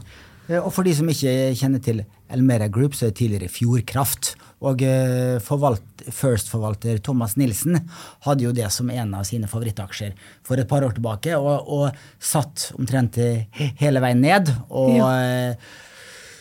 [0.48, 4.24] Eh, Og for de som ikke kjenner til Elmera Group, så er det tidligere Fjordkraft.
[4.64, 7.76] Og eh, forvalt, First-forvalter Thomas Nilsen
[8.24, 10.12] hadde jo det som en av sine favorittaksjer
[10.46, 13.44] for et par år tilbake, og, og satt omtrent eh,
[13.82, 14.44] hele veien ned.
[14.70, 15.54] Og eh,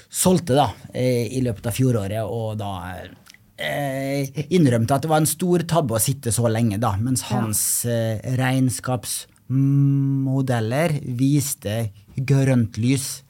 [0.09, 2.95] solgte da i løpet av fjoråret, og da
[4.53, 8.17] innrømte at det var en stor tabbe å sitte så lenge, da, mens hans eh,
[8.39, 10.89] regnskapsmodeller
[11.19, 13.23] viste grønt lys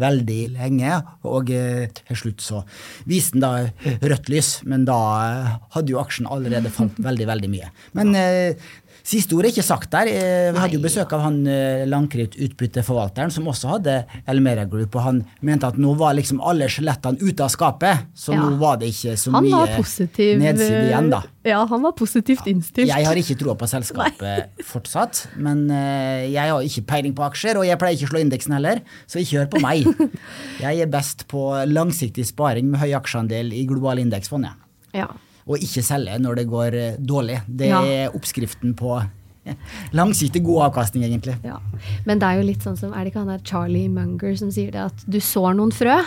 [0.00, 2.62] veldig lenge, og eh, til slutt så
[3.08, 7.50] viste den da rødt lys, men da eh, hadde jo aksjen allerede falt veldig, veldig
[7.52, 7.70] mye.
[7.98, 8.70] Men eh,
[9.04, 10.08] siste ord er ikke sagt der.
[10.08, 13.96] Eh, vi hadde jo besøk av han eh, Langkrit-utbytteforvalteren, som også hadde
[14.30, 18.32] Elmera Group, og han mente at nå var liksom alle skjelettene ute av skapet, så
[18.34, 18.40] Ja.
[18.42, 20.38] nå var det ikke så Han mye positiv.
[20.40, 21.22] nedside igjen, da.
[21.44, 22.88] Ja, han var positivt innstilt.
[22.88, 27.58] Jeg har ikke troa på selskapet fortsatt, men eh, jeg har ikke peiling på aksjer,
[27.60, 29.84] og jeg pleier ikke å slå indeksen heller, så ikke hør på meg.
[30.64, 35.02] Jeg er best på langsiktig sparing med høy aksjeandel i globale indeksfond, jeg.
[35.02, 35.08] Ja.
[35.46, 37.42] Og ikke selge når det går eh, dårlig.
[37.46, 37.82] Det Ja.
[37.84, 38.96] er oppskriften på
[39.92, 41.36] langsiktig god avkastning, egentlig.
[41.44, 41.58] Ja.
[42.06, 44.50] Men det er jo litt sånn som Er det ikke han der Charlie Munger som
[44.54, 45.98] sier det, at du sår noen frø,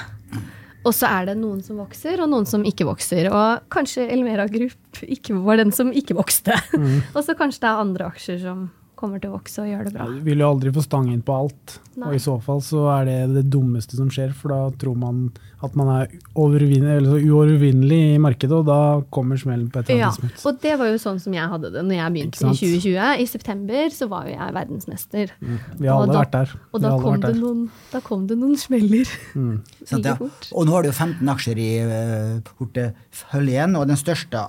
[0.87, 3.27] og så er det noen som vokser, og noen som ikke vokser.
[3.29, 6.55] Og kanskje Elmera Group ikke var den som ikke vokste.
[7.15, 9.93] og så kanskje det er andre aksjer som kommer til å vokse og gjøre det
[9.95, 10.07] bra.
[10.11, 12.09] Du vil jo aldri få stang inn på alt, Nei.
[12.09, 15.27] og i så fall så er det det dummeste som skjer, for da tror man
[15.65, 18.79] at man er eller så uovervinnelig i markedet, og da
[19.13, 20.45] kommer smellen på et eller Ja, annet tidspunkt.
[20.45, 23.23] og det var jo sånn som jeg hadde det når jeg begynte i 2020.
[23.23, 25.33] I september så var jo jeg verdensmester.
[25.41, 26.53] Vi har alle da- vært der.
[26.73, 29.09] Og da kom, vært det noen, da kom det noen smeller.
[29.89, 30.15] Sant, ja.
[30.53, 34.45] Og nå har du jo 15 aksjer i uh, porteføljen, og den største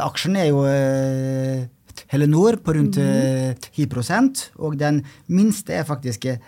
[0.00, 1.64] aksjen er jo eh,
[2.10, 3.60] Telenor på rundt mm.
[3.60, 3.86] 10
[4.58, 6.38] og den minste er faktisk eh,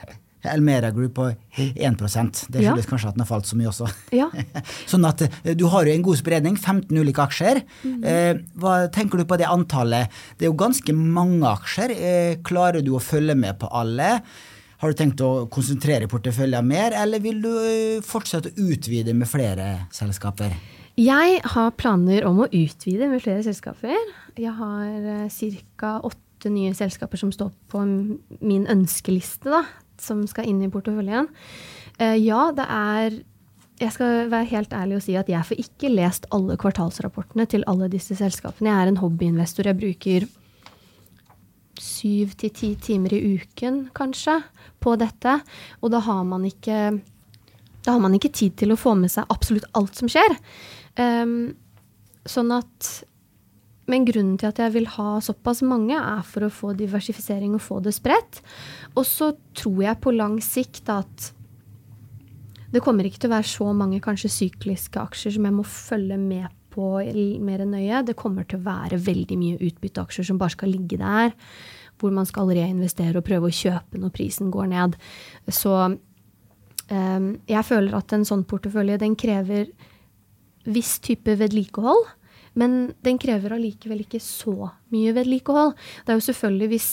[0.42, 2.74] Elmera Group på 1% Det Ja.
[2.74, 3.87] kanskje at den har falt så mye også.
[4.12, 4.28] Ja.
[4.90, 7.62] Sånn at eh, du har jo en god spredning, 15 ulike aksjer.
[7.85, 8.05] Mm.
[8.05, 10.11] Eh, hva tenker du på det antallet?
[10.37, 11.94] Det er jo ganske mange aksjer.
[11.94, 14.20] Eh, klarer du å følge med på alle?
[14.83, 19.31] Har du tenkt å konsentrere porteføljen mer, eller vil du eh, fortsette å utvide med
[19.31, 20.57] flere selskaper?
[21.00, 23.96] Jeg har planer om å utvide med flere selskaper.
[24.37, 25.31] Jeg har
[25.81, 25.92] ca.
[26.05, 27.85] åtte nye selskaper som står på
[28.42, 29.62] min ønskeliste, da,
[29.96, 31.31] som skal inn i porteføljen.
[31.98, 33.22] Eh, ja, det er
[33.81, 37.64] Jeg skal være helt ærlig og si at jeg får ikke lest alle kvartalsrapportene til
[37.66, 38.68] alle disse selskapene.
[38.68, 39.66] Jeg er en hobbyinvestor.
[39.66, 40.28] Jeg bruker
[41.81, 44.37] syv til ti timer i uken, kanskje,
[44.78, 45.40] på dette.
[45.81, 47.00] Og da har man ikke
[47.83, 50.37] da har man ikke tid til å få med seg absolutt alt som skjer.
[51.00, 51.55] Ehm,
[52.28, 53.05] sånn at
[53.90, 57.64] Men grunnen til at jeg vil ha såpass mange, er for å få diversifisering og
[57.64, 58.38] få det spredt.
[58.94, 61.33] Og så tror jeg på lang sikt at
[62.72, 66.16] det kommer ikke til å være så mange kanskje sykliske aksjer som jeg må følge
[66.16, 68.05] med på mer mer nøye.
[68.07, 71.35] Det kommer til å være veldig mye utbytteaksjer som bare skal ligge der.
[72.00, 74.96] Hvor man skal reinvestere og prøve å kjøpe når prisen går ned.
[75.52, 79.68] Så um, jeg føler at en sånn portefølje den krever
[80.64, 82.07] viss type vedlikehold.
[82.59, 85.72] Men den krever allikevel ikke så mye vedlikehold.
[86.05, 86.88] Det er jo selvfølgelig hvis,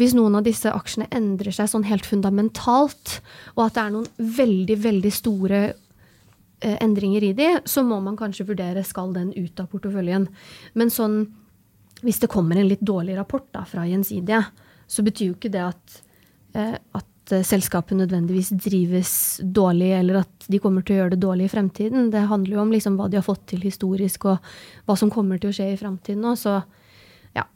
[0.00, 3.20] hvis noen av disse aksjene endrer seg sånn helt fundamentalt,
[3.56, 8.18] og at det er noen veldig, veldig store eh, endringer i de, så må man
[8.20, 10.28] kanskje vurdere skal den ut av porteføljen.
[10.76, 11.22] Men sånn,
[12.04, 14.44] hvis det kommer en litt dårlig rapport da, fra Gjensidige,
[14.90, 16.00] så betyr jo ikke det at,
[16.58, 21.22] eh, at eh, selskapet nødvendigvis drives dårlig, eller at de kommer til å gjøre det
[21.22, 22.10] dårlig i fremtiden.
[22.12, 24.52] Det handler jo om liksom hva de har fått til historisk, og
[24.88, 26.38] hva som kommer til å skje i fremtiden òg.
[26.40, 26.56] Så
[27.36, 27.46] ja.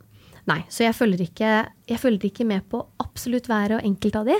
[0.50, 1.54] Nei, så jeg følger, ikke,
[1.90, 4.38] jeg følger ikke med på absolutt hver og enkelt av de.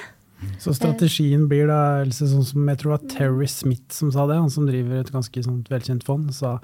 [0.61, 4.27] Så strategien blir da Else, sånn som jeg tror det var Terry Smith som sa
[4.29, 6.59] det, han som driver et ganske sånt velkjent fond, sa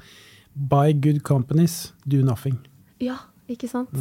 [0.52, 2.58] buy good companies, do nothing.
[3.00, 3.16] Ja,
[3.48, 3.94] ikke sant?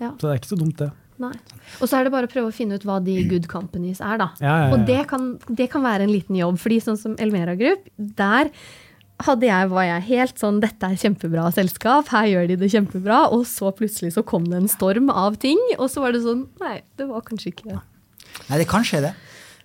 [0.00, 0.14] Ja.
[0.16, 0.90] Så det er ikke så dumt, det.
[1.20, 1.34] Nei.
[1.80, 4.20] Og så er det bare å prøve å finne ut hva de good companies er,
[4.22, 4.30] da.
[4.40, 4.70] Ja, ja, ja.
[4.74, 6.60] Og det kan, det kan være en liten jobb.
[6.62, 8.48] fordi sånn som Elmera Group, der
[9.20, 13.26] hadde jeg, var jeg helt sånn Dette er kjempebra selskap, her gjør de det kjempebra.
[13.36, 16.46] Og så plutselig så kom det en storm av ting, og så var det sånn
[16.62, 17.80] Nei, det var kanskje ikke det.
[18.48, 19.12] Nei, det kan skje, det.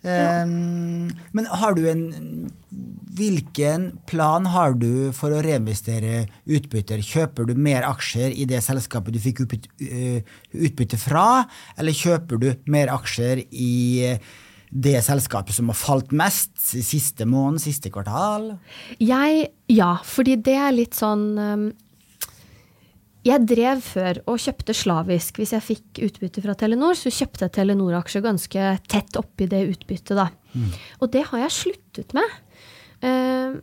[0.06, 2.06] Um, men har du en
[3.16, 7.00] Hvilken plan har du for å reinvestere utbytter?
[7.00, 10.20] Kjøper du mer aksjer i det selskapet du fikk eh,
[10.52, 11.46] utbytte fra,
[11.80, 14.18] eller kjøper du mer aksjer i
[14.76, 18.52] det selskapet som har falt mest siste måned, siste kvartal?
[19.00, 21.66] Jeg, ja, fordi det er litt sånn um,
[23.26, 25.40] Jeg drev før og kjøpte slavisk.
[25.42, 30.14] Hvis jeg fikk utbytte fra Telenor, så kjøpte jeg Telenor-aksjer ganske tett oppi det utbyttet,
[30.20, 30.28] da.
[30.54, 30.68] Mm.
[31.02, 32.36] Og det har jeg sluttet med.
[33.02, 33.58] Uh,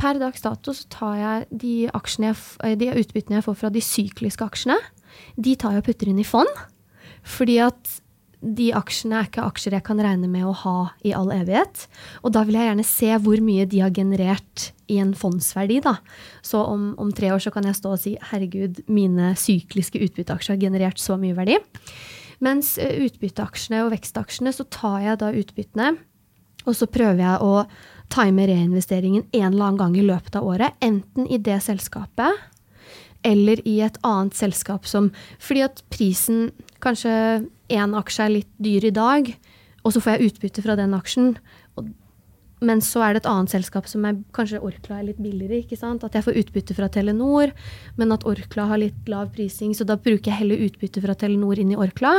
[0.00, 3.82] per dags dato så tar jeg de, jeg, eh, de utbyttene jeg får fra de
[3.84, 4.76] sykliske aksjene,
[5.38, 6.50] de tar jeg og putter inn i fond.
[7.24, 7.92] Fordi at
[8.44, 11.86] de aksjene er ikke aksjer jeg kan regne med å ha i all evighet.
[12.22, 15.80] Og da vil jeg gjerne se hvor mye de har generert i en fondsverdi.
[15.84, 15.96] Da.
[16.44, 20.56] Så om, om tre år så kan jeg stå og si herregud, mine sykliske utbytteaksjer
[20.56, 21.56] har generert så mye verdi.
[22.44, 25.92] Mens utbytteaksjene og vekstaksjene, så tar jeg da utbyttene,
[26.64, 27.64] og så prøver jeg å
[28.12, 30.76] time reinvesteringen en eller annen gang i løpet av året.
[30.84, 32.50] Enten i det selskapet
[33.24, 36.50] eller i et annet selskap som Fordi at prisen
[36.84, 37.12] Kanskje
[37.72, 39.28] én aksje er litt dyr i dag,
[39.84, 41.34] og så får jeg utbytte fra den aksjen.
[41.80, 41.88] Og,
[42.64, 45.62] men så er det et annet selskap som er kanskje Orkla er litt billigere.
[45.62, 46.04] ikke sant?
[46.04, 47.52] At jeg får utbytte fra Telenor,
[48.00, 49.72] men at Orkla har litt lav prising.
[49.76, 52.18] Så da bruker jeg heller utbytte fra Telenor inn i Orkla.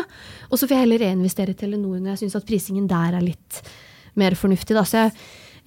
[0.49, 3.25] Og så får jeg heller reinvestere i Telenor når jeg syns at prisingen der er
[3.25, 3.63] litt
[4.15, 4.77] mer fornuftig.
[4.77, 4.85] Da.
[4.87, 5.15] Så jeg,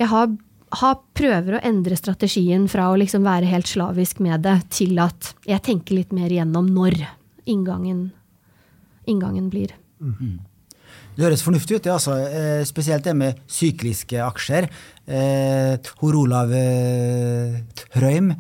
[0.03, 0.31] jeg har
[0.77, 5.33] har, prøver å endre strategien fra å liksom være helt slavisk med det, til at
[5.49, 7.01] jeg tenker litt mer igjennom når
[7.49, 8.11] inngangen,
[9.09, 9.75] inngangen blir.
[10.01, 10.39] Mm.
[11.19, 12.15] Det høres fornuftig ut, det altså.
[12.15, 14.69] Eh, spesielt det med sykliske aksjer.
[15.09, 17.59] Eh, Hor Olav eh,
[17.99, 18.33] Røym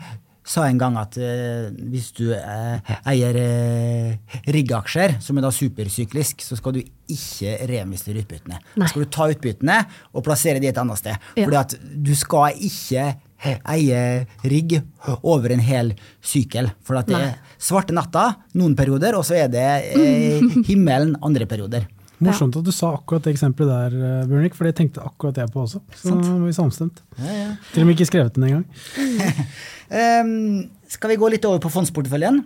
[0.48, 6.44] sa en gang at eh, hvis du eh, eier eh, riggaksjer, som er da supersyklisk,
[6.44, 6.80] så skal du
[7.12, 8.60] ikke reinvestere utbyttene.
[8.78, 9.80] Da skal du ta utbyttene
[10.14, 11.18] og plassere de et annet sted.
[11.36, 11.44] Ja.
[11.44, 11.76] Fordi at
[12.08, 13.10] du skal ikke
[13.44, 14.00] eie
[14.42, 14.78] rigg
[15.22, 15.92] over en hel
[16.24, 16.72] sykkel.
[16.84, 21.46] For at det er svarte natta noen perioder, og så er det eh, himmelen andre
[21.50, 21.86] perioder.
[22.18, 25.52] Morsomt at du sa akkurat det eksempelet der, eh, Bjørnik, for det tenkte akkurat jeg
[25.54, 25.82] på også.
[25.94, 26.26] Så Sant.
[26.26, 27.02] var vi samstemt.
[27.20, 27.52] Ja, ja.
[27.72, 28.66] Til og med ikke skrevet den engang.
[30.26, 32.42] um, skal vi gå litt over på fondsporteføljen?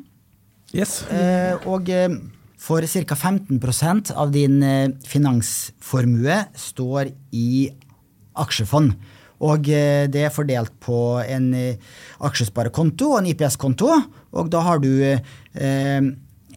[0.77, 1.03] Yes.
[1.09, 2.19] Uh, og uh,
[2.61, 3.17] for ca.
[3.17, 7.71] 15% av din uh, finansformue står i
[8.45, 8.93] aksjefond.
[9.43, 11.49] Og det er fordelt på en
[12.23, 13.89] aksjesparekonto og en IPS-konto.
[14.39, 14.91] Og da har du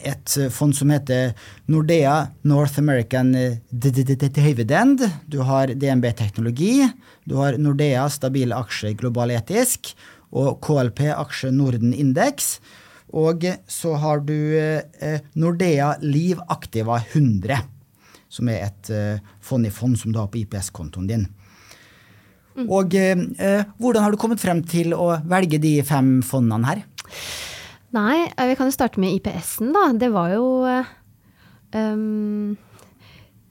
[0.05, 1.33] et fond som heter
[1.73, 3.33] Nordea North American
[3.71, 5.01] Dividend.
[5.25, 6.85] Du har DNB Teknologi.
[7.25, 9.95] Du har Nordea Stabil aksje global etisk.
[10.29, 12.59] Og KLP aksje Norden Indeks.
[13.15, 17.61] Og så har du eh, Nordea Liv Aktiva 100,
[18.29, 21.27] som er et eh, fond i fond som du har på IPS-kontoen din.
[22.55, 22.69] Mm.
[22.71, 26.85] Og eh, hvordan har du kommet frem til å velge de fem fondene her?
[27.95, 29.89] Nei, eh, vi kan jo starte med IPS-en, da.
[29.95, 30.47] Det var jo
[31.75, 32.55] um,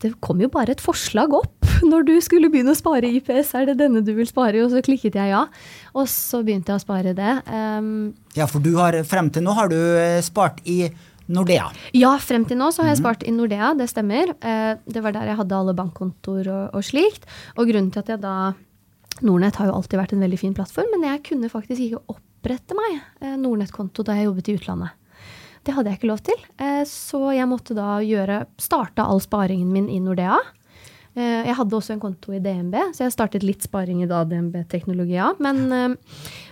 [0.00, 3.54] Det kom jo bare et forslag opp når du skulle begynne å spare IPS.
[3.60, 4.64] Er det denne du vil spare?
[4.64, 5.46] Og så klikket jeg ja.
[5.92, 7.38] Og så begynte jeg å spare det.
[7.48, 10.86] Um, ja, for du har frem til nå har du eh, spart i
[11.24, 11.70] Nordea?
[11.96, 13.04] Ja, frem til nå så har jeg mhm.
[13.04, 14.34] spart i Nordea, det stemmer.
[14.84, 17.24] Det var der jeg hadde alle bankkontoer og, og slikt.
[17.56, 18.36] Og grunnen til at jeg da
[19.22, 22.76] Nordnett har jo alltid vært en veldig fin plattform, men jeg kunne faktisk ikke opprette
[22.76, 24.96] meg eh, Nordnett-konto da jeg jobbet i utlandet.
[25.64, 29.70] Det hadde jeg ikke lov til, eh, så jeg måtte da gjøre, starte all sparingen
[29.72, 30.40] min i Nordea.
[31.14, 35.30] Eh, jeg hadde også en konto i DNB, så jeg startet litt sparing i DNB-teknologia.
[35.38, 35.96] Men,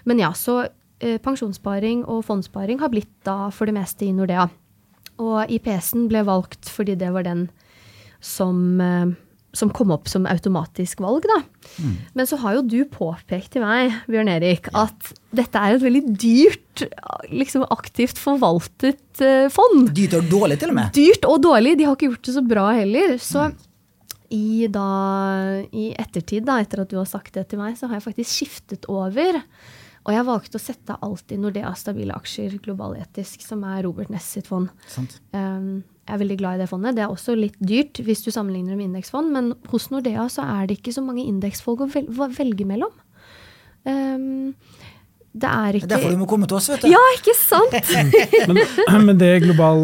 [0.07, 0.63] men, ja, så
[1.03, 4.47] pensjonssparing og fondssparing har blitt da for det meste i Nordea.
[5.19, 7.49] Og IPS-en ble valgt fordi det var den
[8.23, 8.79] som
[9.53, 11.27] som kom opp som automatisk valg.
[11.29, 11.41] Da.
[11.83, 11.97] Mm.
[12.17, 16.03] Men så har jo du påpekt til meg, Bjørn Erik, at dette er et veldig
[16.21, 16.87] dyrt,
[17.33, 19.93] liksom aktivt forvaltet uh, fond.
[19.97, 20.97] Dyrt og dårlig, til og med.
[20.97, 21.77] Dyrt og dårlig.
[21.79, 23.15] De har ikke gjort det så bra heller.
[23.21, 23.61] Så mm.
[24.39, 24.89] i, da,
[25.69, 28.33] i ettertid, da, etter at du har sagt det til meg, så har jeg faktisk
[28.41, 29.43] skiftet over.
[30.03, 34.11] Og jeg valgte å sette alt i Nordea stabile aksjer Global Etisk, som er Robert
[34.11, 34.73] Ness sitt fond.
[35.31, 36.97] Um, jeg er veldig glad i det fondet.
[36.97, 40.69] Det er også litt dyrt hvis du sammenligner med indeksfond, men hos Nordea så er
[40.69, 41.91] det ikke så mange indeksfolk å
[42.35, 42.95] velge mellom.
[43.87, 44.55] Um,
[45.33, 46.91] det er ikke Derfor du må komme til oss, vet du.
[46.93, 47.77] Ja, ikke sant?
[48.51, 48.61] men,
[49.07, 49.81] men, det global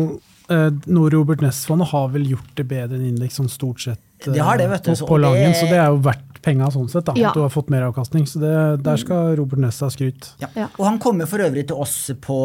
[0.53, 4.59] eh, Nord-Robert Ness-fondet har vel gjort det bedre enn indeks sånn stort sett det har
[4.59, 4.91] det, vet du.
[4.99, 7.05] på, på langen, så det er jo verdt penga sånn sett.
[7.09, 7.29] da, Ja.
[7.31, 8.25] At du har fått meravkastning.
[8.27, 10.31] Så det, der skal Robert Ness ha skryt.
[10.43, 10.49] Ja.
[10.57, 10.67] Ja.
[10.79, 12.39] Og han kommer for øvrig til oss på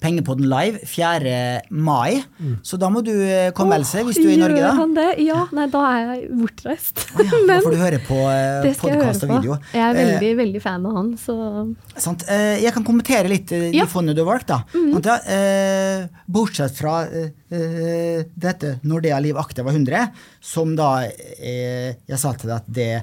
[0.00, 1.36] Pengepodden live 4.
[1.70, 2.22] mai.
[2.64, 4.74] Så da må du eh, komme, Else, hvis du er i Norge, Gjør da.
[4.80, 5.08] han det?
[5.26, 7.04] Ja, nei, da er jeg bortreist.
[7.14, 9.58] Å ja, da får du høre på eh, podkast og video.
[9.76, 11.36] Jeg er Eh, veldig, veldig fan av han, så
[12.00, 12.24] Sant.
[12.30, 13.84] Eh, Jeg kan kommentere litt de Ja.
[13.90, 14.48] Fondene du har valgt.
[14.48, 14.62] da.
[14.74, 14.96] Mm.
[15.28, 20.08] eh, Bortsett fra eh, dette Nordea Liv Activa 100,
[20.40, 23.02] som da eh, Jeg sa til deg at det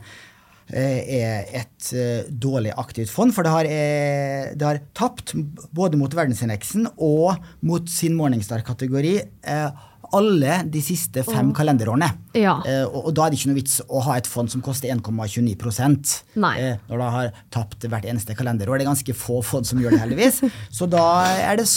[0.73, 5.35] er et eh, dårlig aktivt fond, for det har, eh, det har tapt
[5.71, 9.13] både mot verdensindeksen og mot sin Morningstar-kategori
[9.47, 12.09] eh, alle de siste fem kalenderårene.
[12.37, 12.57] Ja.
[12.67, 14.91] Eh, og, og da er det ikke noe vits å ha et fond som koster
[14.93, 15.55] 1,29
[16.39, 16.53] Nei.
[16.61, 18.79] eh, når det har tapt hvert eneste kalenderår.
[18.79, 20.43] Det er ganske få fond som gjør det, heldigvis.
[20.71, 21.67] Så da er det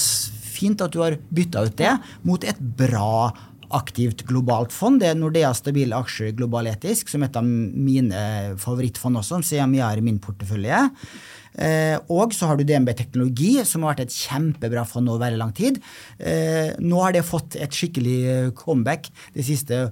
[0.50, 1.94] fint at du har bytta ut det
[2.26, 3.30] mot et bra
[3.76, 5.00] aktivt globalt fond.
[5.02, 8.22] Det er Nordea Stabile Aksjer Global Etisk, som er et av mine
[8.60, 10.86] favorittfond også, som jeg har i min portefølje.
[11.60, 15.40] Eh, og så har du DNB Teknologi, som har vært et kjempebra fond over veldig
[15.40, 15.80] lang tid.
[16.18, 19.88] Eh, nå har det fått et skikkelig comeback det siste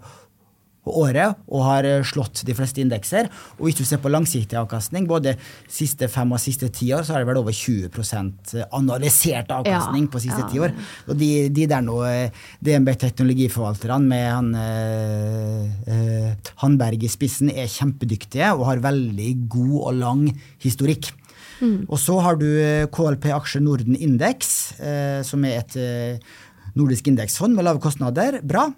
[0.89, 3.29] året og har eh, slått de fleste indekser.
[3.59, 5.37] Og hvis du ser på langsiktig avkastning, både
[5.71, 10.13] siste fem og siste ti år, så har det vært over 20 analysert avkastning Ja,
[10.13, 10.49] på siste ja.
[10.51, 10.75] ti år.
[11.09, 17.53] Og de, de der nå eh, DNB Teknologiforvalterne med han eh, eh, Hanberg i spissen
[17.53, 20.29] er kjempedyktige og har veldig god og lang
[20.63, 21.13] historikk.
[21.61, 26.37] Og så har du eh, KLP Aksje Norden Indeks, eh, som er et eh,
[26.79, 28.41] nordisk indeksfond med lave kostnader.
[28.47, 28.69] Bra.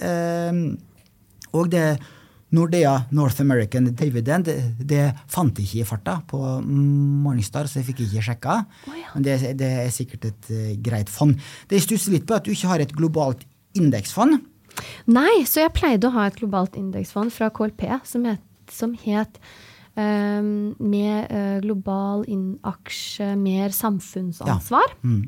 [0.00, 0.60] Eh,
[1.52, 1.98] og det
[2.56, 4.56] Nordea North American Dividend, det,
[4.88, 8.54] det fant jeg ikke i farta på Morningstar, så jeg fikk ikke sjekka.
[8.88, 9.10] Oh, ja.
[9.14, 11.36] Men det, det er sikkert et uh, greit fond.
[11.68, 13.44] Det jeg stusser litt på, at du ikke har et globalt
[13.76, 14.40] indeksfond.
[15.10, 19.40] Nei, så jeg pleide å ha et globalt indeksfond fra KLP som het, som het
[19.98, 24.96] um, med uh, global inn- aksje, mer samfunnsansvar.
[25.02, 25.26] Mm.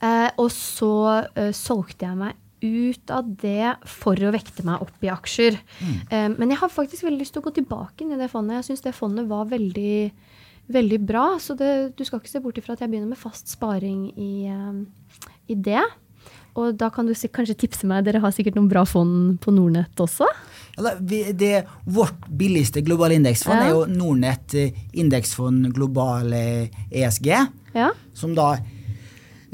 [0.00, 0.94] Uh, og så
[1.28, 5.56] uh, solgte jeg meg ut av det for å vekte meg opp i aksjer.
[6.10, 8.60] Eh, men jeg har faktisk veldig lyst til å gå tilbake inn i det fondet.
[8.60, 10.10] Jeg syns det fondet var veldig,
[10.68, 11.24] veldig bra.
[11.40, 14.46] Så det, du skal ikke se bort ifra at jeg begynner med fast sparing i,
[14.50, 15.82] eh, i det.
[16.58, 20.00] Og da kan du kanskje tipse meg, dere har sikkert noen bra fond på Nordnett
[20.02, 20.26] også?
[20.80, 20.98] Eller,
[21.32, 21.52] det,
[21.86, 23.68] vårt billigste globale indeksfond Ja.
[23.68, 27.30] er jo Nordnett eh, indeksfond global eh, ESG,
[27.74, 27.90] Ja.
[28.12, 28.56] som da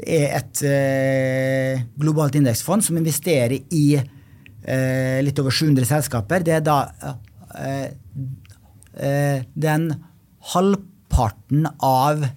[0.05, 6.43] er et eh, globalt indeksfond som investerer i eh, litt over 700 selskaper.
[6.45, 6.77] Det er da
[7.57, 7.87] eh,
[9.01, 9.89] eh, den
[10.53, 12.27] halvparten av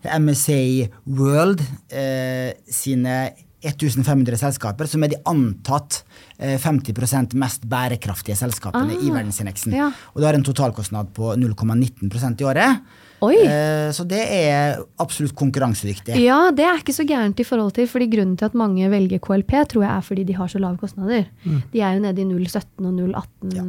[0.00, 1.60] MSA World
[1.92, 3.18] eh, sine
[3.60, 5.98] 1500 selskaper, som er de antatt
[6.40, 9.74] eh, 50% mest bærekraftige selskapene i Ah, verdensindeksen.
[9.76, 9.90] ja.
[10.14, 12.80] Og det har en totalkostnad på 0,19% i året.
[13.20, 13.36] Oi.
[13.44, 16.16] Eh, så det er absolutt konkurransedyktig.
[16.24, 19.20] Ja, det er ikke så gærent i forhold til, fordi grunnen til at mange velger
[19.20, 21.26] KLP, tror jeg er fordi de har så lave kostnader.
[21.44, 23.66] De er jo nede i 0,17 og 0,18 ja.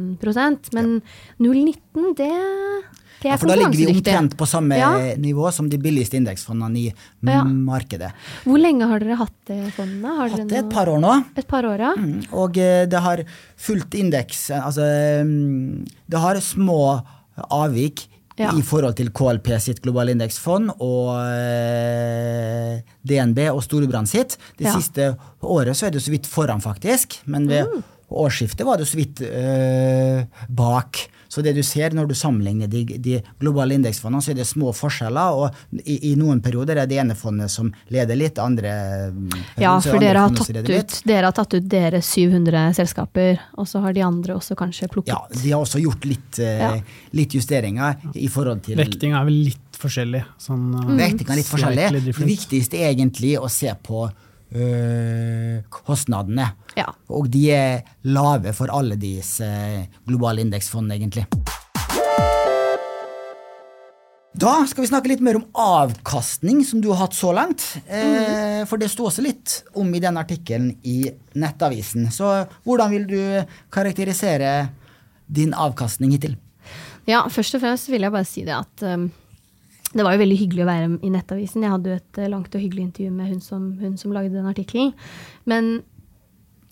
[0.72, 0.98] men
[1.42, 2.30] 0,19, det,
[3.22, 4.88] det Ja, er for da ligger vi omtrent på samme Ja.
[5.20, 6.86] nivå som de billigste indeksfondene i
[7.22, 7.44] Ja.
[7.44, 8.10] markedet.
[8.44, 10.16] Hvor lenge har dere hatt det fondet?
[10.16, 11.24] Har Hatt det et par år nå.
[11.36, 11.92] Et par år, ja.
[11.96, 13.22] Mm, Og eh, det har
[13.56, 14.82] fulgt indeks Altså,
[15.24, 17.02] mm, det har små
[17.50, 18.08] avvik
[18.38, 18.50] Ja.
[18.56, 24.38] i forhold til KLP sitt globale indeksfond og eh, DNB og Storebrand sitt.
[24.58, 24.72] Det Ja.
[24.78, 25.10] siste
[25.42, 27.18] året så er det så vidt foran, faktisk.
[27.26, 27.82] Men ved Mm.
[28.10, 31.08] årsskiftet var det så vidt eh, bak.
[31.32, 34.74] Så det du ser når du sammenligner de, de globale indeksfondene, så er det små
[34.76, 35.38] forskjeller.
[35.40, 38.74] Og i, i noen perioder er det ene fondet som leder litt, andre
[39.14, 42.10] mm, Ja, perioder så er for det dere har, ut, dere har tatt ut deres
[42.12, 46.04] 700 selskaper, og så har de andre også kanskje plukket Ja, de har også gjort
[46.10, 46.74] litt, eh, Ja.
[47.16, 50.20] litt justeringer i forhold til Vekting er vel litt forskjellig.
[50.40, 50.92] Sånn, mm.
[51.00, 51.88] Vektinga er litt forskjellig.
[52.12, 54.04] Det viktigste er egentlig å se på
[55.72, 56.50] kostnadene.
[56.76, 56.90] Ja.
[57.08, 59.48] Og de er lave for alle disse
[60.06, 61.26] globale indeksfondene, egentlig.
[64.32, 67.62] Da skal vi snakke litt mer om avkastning, som du har hatt så langt.
[67.84, 71.04] Eh, for det sto også litt om i den artikkelen i
[71.36, 72.08] Nettavisen.
[72.10, 72.30] Så
[72.64, 73.20] hvordan vil du
[73.72, 74.70] karakterisere
[75.28, 76.38] din avkastning hittil?
[77.06, 79.10] Ja, først og fremst vil jeg bare si det at um,
[79.92, 81.64] det var jo veldig hyggelig å være i Nettavisen.
[81.64, 84.34] Jeg hadde jo et eh, langt og hyggelig intervju med hun som, hun som lagde
[84.34, 84.92] den artikkelen.
[85.48, 85.74] Men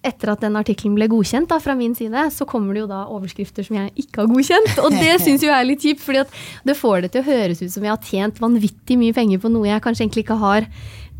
[0.06, 3.02] etter at den artikkelen ble godkjent da, fra min side, så kommer det jo da
[3.12, 4.80] overskrifter som jeg ikke har godkjent.
[4.86, 7.74] Og det syns jeg er litt kjipt, for det får det til å høres ut
[7.74, 10.68] som jeg har tjent vanvittig mye penger på noe jeg kanskje egentlig ikke har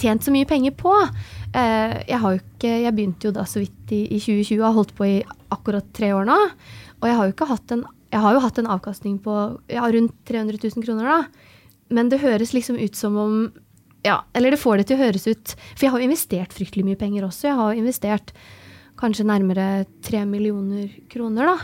[0.01, 0.95] tjent så mye penger på.
[1.53, 4.97] Eh, jeg, ikke, jeg begynte jo da så vidt i, i 2020 og har holdt
[4.97, 5.17] på i
[5.53, 6.39] akkurat tre år nå.
[7.03, 9.33] Og jeg har jo hatt en Jeg har jo hatt en avkastning på
[9.71, 11.50] ja, rundt 300 000 kroner, da.
[11.91, 13.37] Men det høres liksom ut som om
[14.07, 16.87] ja, Eller det får det til å høres ut For jeg har jo investert fryktelig
[16.87, 17.51] mye penger også.
[17.51, 18.33] Jeg har investert
[19.01, 21.55] kanskje nærmere tre millioner kroner da,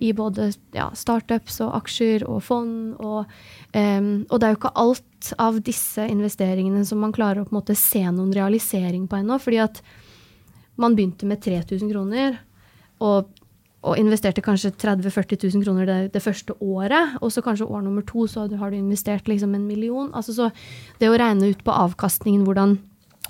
[0.00, 2.94] i både ja, startups og aksjer og fond.
[2.96, 3.28] Og,
[3.74, 7.52] um, og, det er jo ikke alt av disse investeringene som man klarer å på
[7.52, 9.36] en måte se noen realisering på ennå.
[9.36, 9.82] fordi at
[10.80, 12.38] man begynte med 3000 kroner.
[13.04, 13.28] Og
[13.86, 17.84] og investerte kanskje 30 000-40 000 kroner det, det, første året, og så kanskje år
[17.86, 20.10] nummer to så har du investert liksom en million.
[20.18, 20.50] Altså så
[20.98, 22.78] det å regne ut på avkastningen hvordan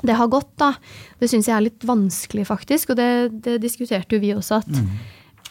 [0.07, 0.73] det har gått, da,
[1.19, 2.95] det syns jeg er litt vanskelig, faktisk.
[2.95, 3.11] Og det,
[3.45, 4.63] det diskuterte jo vi også.
[4.63, 4.89] at mm.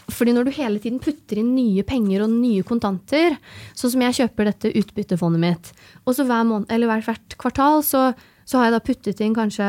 [0.08, 3.36] Fordi når du hele tiden putter inn nye penger og nye kontanter,
[3.76, 5.72] sånn som jeg kjøper dette utbyttefondet mitt,
[6.06, 8.10] og så hver måned, eller hvert kvartal så,
[8.48, 9.68] så har jeg da puttet inn kanskje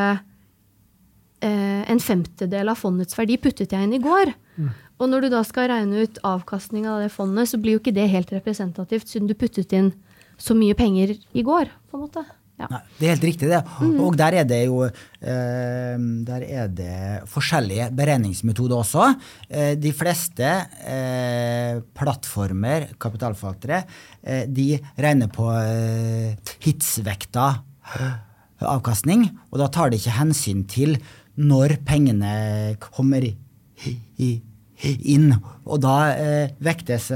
[1.43, 4.31] eh, en femtedel av fondets verdi puttet jeg inn i går.
[4.63, 4.71] Mm.
[4.99, 7.95] Og når du da skal regne ut avkastninga av det fondet, så blir jo ikke
[7.95, 9.93] det helt representativt, siden du puttet inn
[10.39, 12.25] så mye penger i går, på en måte.
[12.59, 12.67] Ja.
[12.73, 13.61] Nei, det er helt riktig, det.
[13.79, 13.93] Mm.
[14.03, 16.97] Og der er det jo eh, der er det
[17.31, 19.13] forskjellige beregningsmetoder også.
[19.47, 20.49] Eh, de fleste
[20.83, 23.85] eh, plattformer, kapitalforvaltere,
[24.27, 25.47] eh, de regner på
[26.67, 27.47] hitsvekta
[28.59, 30.99] avkastning, og da tar de ikke hensyn til
[31.39, 33.37] når pengene kommer i,
[34.19, 34.33] i
[34.85, 35.33] inn.
[35.67, 37.11] Og da eh, vektes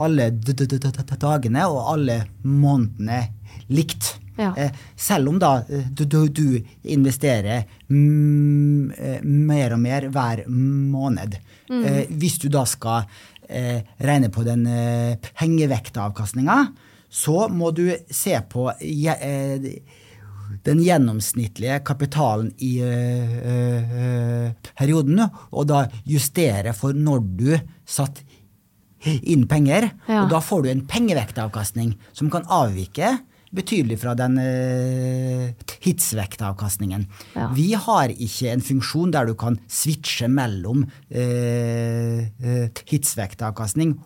[0.00, 3.22] alle dagene og alle månedene
[3.72, 4.16] likt.
[4.36, 4.54] Ja.
[4.56, 6.46] Eh, selv om da eh, du, du, du
[6.88, 11.36] investerer eh, mer og mer hver måned.
[11.68, 11.84] Mm.
[11.84, 13.04] Eh, hvis du da skal
[13.48, 14.64] eh, regne på den
[15.36, 16.64] pengevektavkastninga,
[17.12, 18.70] så må du se på
[20.66, 27.50] den gjennomsnittlige kapitalen i uh, perioden, og da justere for når du
[27.88, 28.22] satt
[29.02, 29.90] inn penger.
[30.06, 30.22] Ja.
[30.22, 33.16] Og da får du en pengevektavkastning som kan avvike
[33.52, 34.38] betydelig fra den
[35.84, 37.02] hitsvektavkastningen.
[37.34, 37.50] Ja.
[37.52, 40.86] Vi har ikke en funksjon der du kan switche mellom
[42.88, 43.98] hitsvektavkastning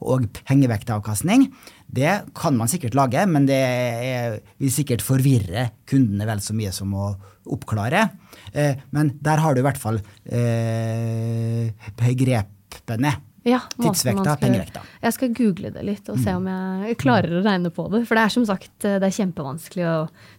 [0.00, 1.48] og pengevektavkastning.
[1.90, 3.60] Det kan man sikkert lage, men det
[4.60, 7.10] vil sikkert forvirre kundene vel så mye som å
[7.50, 8.04] oppklare.
[8.52, 9.98] Eh, men der har du i hvert fall
[10.30, 13.16] eh, begrepene.
[13.46, 14.82] Ja, Tidsvekta, pengevekta.
[15.00, 18.02] Jeg skal google det litt og se om jeg klarer å regne på det.
[18.08, 19.86] For det er som sagt det er kjempevanskelig,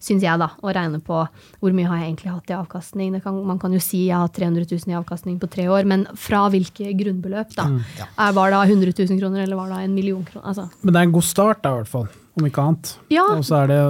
[0.03, 3.17] syns jeg, da, å regne på hvor mye har jeg egentlig hatt i avkastning.
[3.23, 6.05] Kan, man kan jo si jeg har 300 000 i avkastning på tre år, men
[6.13, 7.55] fra hvilke grunnbeløp?
[7.57, 7.67] da?
[7.71, 8.09] Mm, ja.
[8.37, 10.47] Var det 100 000 kroner, eller var det en million kroner?
[10.53, 10.67] Altså.
[10.81, 12.07] Men det er en god start, da, i hvert fall.
[12.37, 12.93] Om ikke annet.
[13.11, 13.25] Ja.
[13.33, 13.81] Og så er det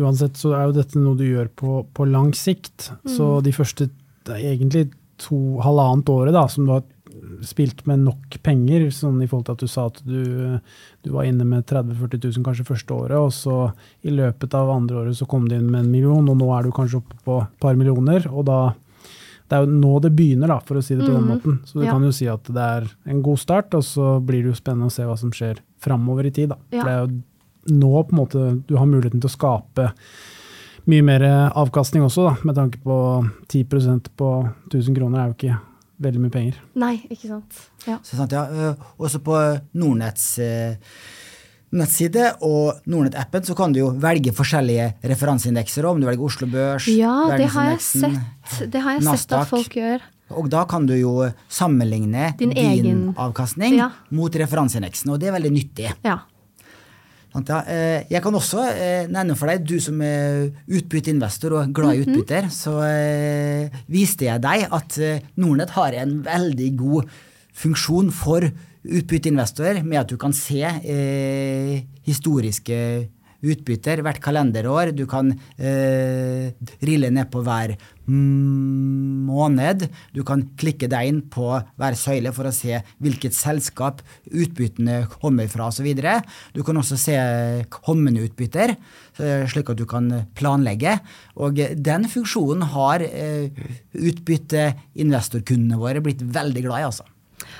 [0.00, 2.90] uansett så er jo dette noe du gjør på, på lang sikt.
[3.04, 3.12] Mm.
[3.18, 3.90] Så de første
[4.24, 4.88] er egentlig
[5.20, 6.82] to, halvannet året da, som du har
[7.48, 10.22] spilt med nok penger, sånn i forhold til at du sa at du,
[11.04, 13.58] du var inne med 30 000-40 000 kanskje første året, og så
[14.06, 16.66] i løpet av andre året så kom du inn med en million, og nå er
[16.66, 18.26] du kanskje oppe på et par millioner.
[18.30, 18.62] og da
[19.44, 21.32] det er jo nå det begynner, da, for å si det på den mhm.
[21.34, 21.58] måten.
[21.68, 21.92] Så du ja.
[21.92, 24.88] kan jo si at det er en god start, og så blir det jo spennende
[24.88, 26.54] å se hva som skjer framover i tid.
[26.54, 26.56] Da.
[26.72, 26.78] Ja.
[26.78, 29.90] For det er jo nå på en måte du har muligheten til å skape
[30.90, 31.22] mye mer
[31.56, 32.96] avkastning også, da, med tanke på
[33.48, 34.30] 10% på
[34.68, 35.60] 1000 kroner er jo ikke
[36.02, 36.62] veldig mye penger.
[36.80, 37.60] Nei, ikke sant.
[37.86, 37.98] Ja.
[38.02, 38.46] Så, sant ja.
[38.48, 39.36] Eh, også på
[39.78, 40.80] Nordnetts eh,
[41.74, 45.86] nettside og Nordnett-appen så kan du jo velge forskjellige referanseindekser.
[45.90, 49.50] Om du velger Oslo Børs, Ja, det har jeg sett, det har jeg sett at
[49.50, 50.04] folk gjør.
[50.34, 51.18] Og da kan du jo
[51.52, 53.90] sammenligne din, din egen, avkastning ja.
[54.14, 55.90] mot referanseindeksen, og det er veldig nyttig.
[56.06, 56.22] Ja.
[57.34, 62.04] Eh, jeg kan også eh, nevne for deg, du som er utbytteinvestor og glad i
[62.04, 62.12] mhm.
[62.12, 64.98] utbytter, så eh, viste jeg deg at
[65.42, 67.10] Nordnett har en veldig god
[67.54, 68.46] funksjon for
[68.84, 70.62] utbytteinvestorer, med at du kan se
[72.04, 72.78] historiske
[73.44, 74.92] utbytter hvert kalenderår.
[74.96, 77.76] Du kan eh, rille ned på hver
[78.06, 79.86] måned.
[80.12, 81.46] Du kan klikke deg inn på
[81.80, 85.88] hver søyle for å se hvilket selskap utbyttene kommer fra osv.
[86.54, 87.16] Du kan også se
[87.72, 88.76] kommende utbytter,
[89.18, 90.98] eh, slik at du kan planlegge.
[91.40, 93.48] Og den funksjonen har eh,
[93.94, 96.88] utbytteinvestorkundene våre blitt veldig glad i.
[96.92, 97.13] altså.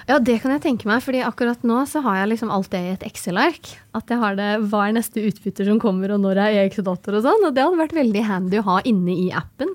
[0.08, 1.02] Ja, det kan jeg tenke meg.
[1.04, 3.70] fordi akkurat nå så har jeg liksom alt det i et Excel-ark.
[3.96, 7.24] At jeg har det hva er neste utbytter som kommer, og når er EX-dator og
[7.24, 7.48] sånn.
[7.48, 9.72] Og det hadde vært veldig handy å ha inne i appen.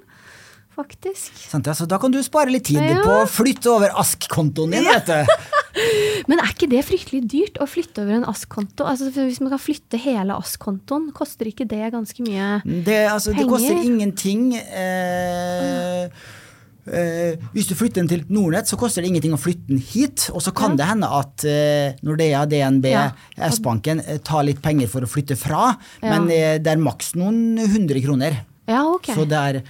[0.80, 1.34] Faktisk.
[1.50, 3.02] Sant, ja, så da kan du spare litt tid ja.
[3.04, 5.50] på å flytte over ASK-kontoen din, vet du.
[6.30, 8.86] Men er ikke det fryktelig dyrt å flytte over en ASK-konto?
[8.88, 13.44] Altså, hvis man kan flytte hele ASK-kontoen, koster ikke det ganske mye det, altså, penger?
[13.44, 14.46] Det koster ingenting.
[14.56, 16.30] Eh,
[16.94, 20.30] eh, hvis du flytter den til Nordnett, så koster det ingenting å flytte den hit.
[20.34, 23.06] Og så kan det hende at eh, Nordea, DNB, Ja.
[23.50, 26.12] S-banken eh, tar litt penger for å flytte fra, Ja.
[26.18, 28.42] men eh, det er maks noen hundre kroner.
[28.70, 29.14] Ja, ok.
[29.16, 29.64] Så det er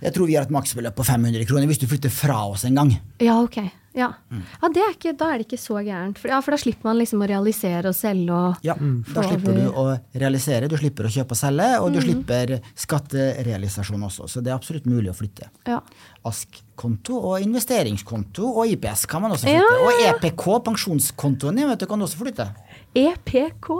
[0.00, 2.74] Jeg tror vi har et maksbeløp på 500 kroner hvis du flytter fra oss en
[2.74, 2.94] gang.
[3.20, 3.58] Ja, ok.
[3.92, 4.42] Ja, Mm.
[4.62, 6.16] ja det er ikke, da er det ikke så gærent.
[6.18, 9.52] For, ja, for da slipper man liksom å realisere og selge og Ja, Da slipper
[9.56, 11.94] du å realisere, du slipper å kjøpe og selge, og Mm.
[11.94, 14.28] du slipper skatterealisasjon også.
[14.28, 15.48] Så det er absolutt mulig å flytte.
[15.66, 15.80] Ja.
[16.24, 20.02] ASK-konto og investeringskonto og IPS kan man også Ja, flytte.
[20.04, 20.22] ja, Og.
[20.22, 22.54] EPK, pensjonskontoen din, vet du, kan du også flytte.
[22.94, 23.70] EPK.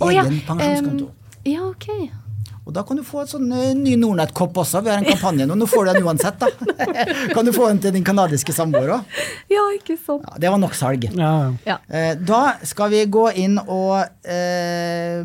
[0.00, 0.22] Å, ja.
[0.22, 1.04] Pensjonskonto.
[1.04, 1.10] Um,
[1.44, 2.10] ja, ok.
[2.66, 4.80] Og da kan du få et sånn eh, ny Nordnett-kopp også.
[4.82, 5.54] Vi har en kampanje nå.
[5.54, 6.48] Nå får du den uansett, da.
[7.36, 9.20] kan du få den til din kanadiske samboer òg?
[9.52, 10.24] Ja, ikke sant.
[10.26, 11.06] Ja, det var nok salg.
[11.14, 11.52] Ja, ja.
[11.68, 11.76] Ja.
[11.86, 15.22] Eh, Da skal vi gå inn og eh,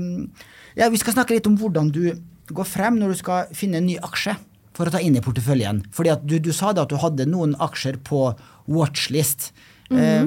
[0.78, 2.04] Ja, vi skal snakke litt om hvordan du
[2.52, 4.38] går frem når du skal finne en ny aksje
[4.78, 5.82] for å ta inn i porteføljen.
[5.96, 8.28] Fordi at du, du sa da at du hadde noen aksjer på
[8.72, 9.50] watchlist.
[9.92, 10.24] eh,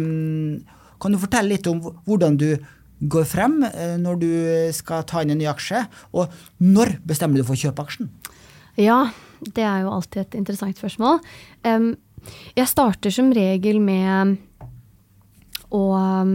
[1.00, 2.48] kan du fortelle litt om hvordan du
[3.00, 4.30] går frem eh, når du
[4.76, 5.84] skal ta inn en ny aksje,
[6.14, 6.32] og
[6.62, 8.10] når bestemmer du for å kjøpe aksjen?
[8.80, 9.08] Ja,
[9.44, 11.20] det er jo alltid et interessant spørsmål.
[12.56, 14.38] Jeg starter som regel med
[15.74, 16.34] å um,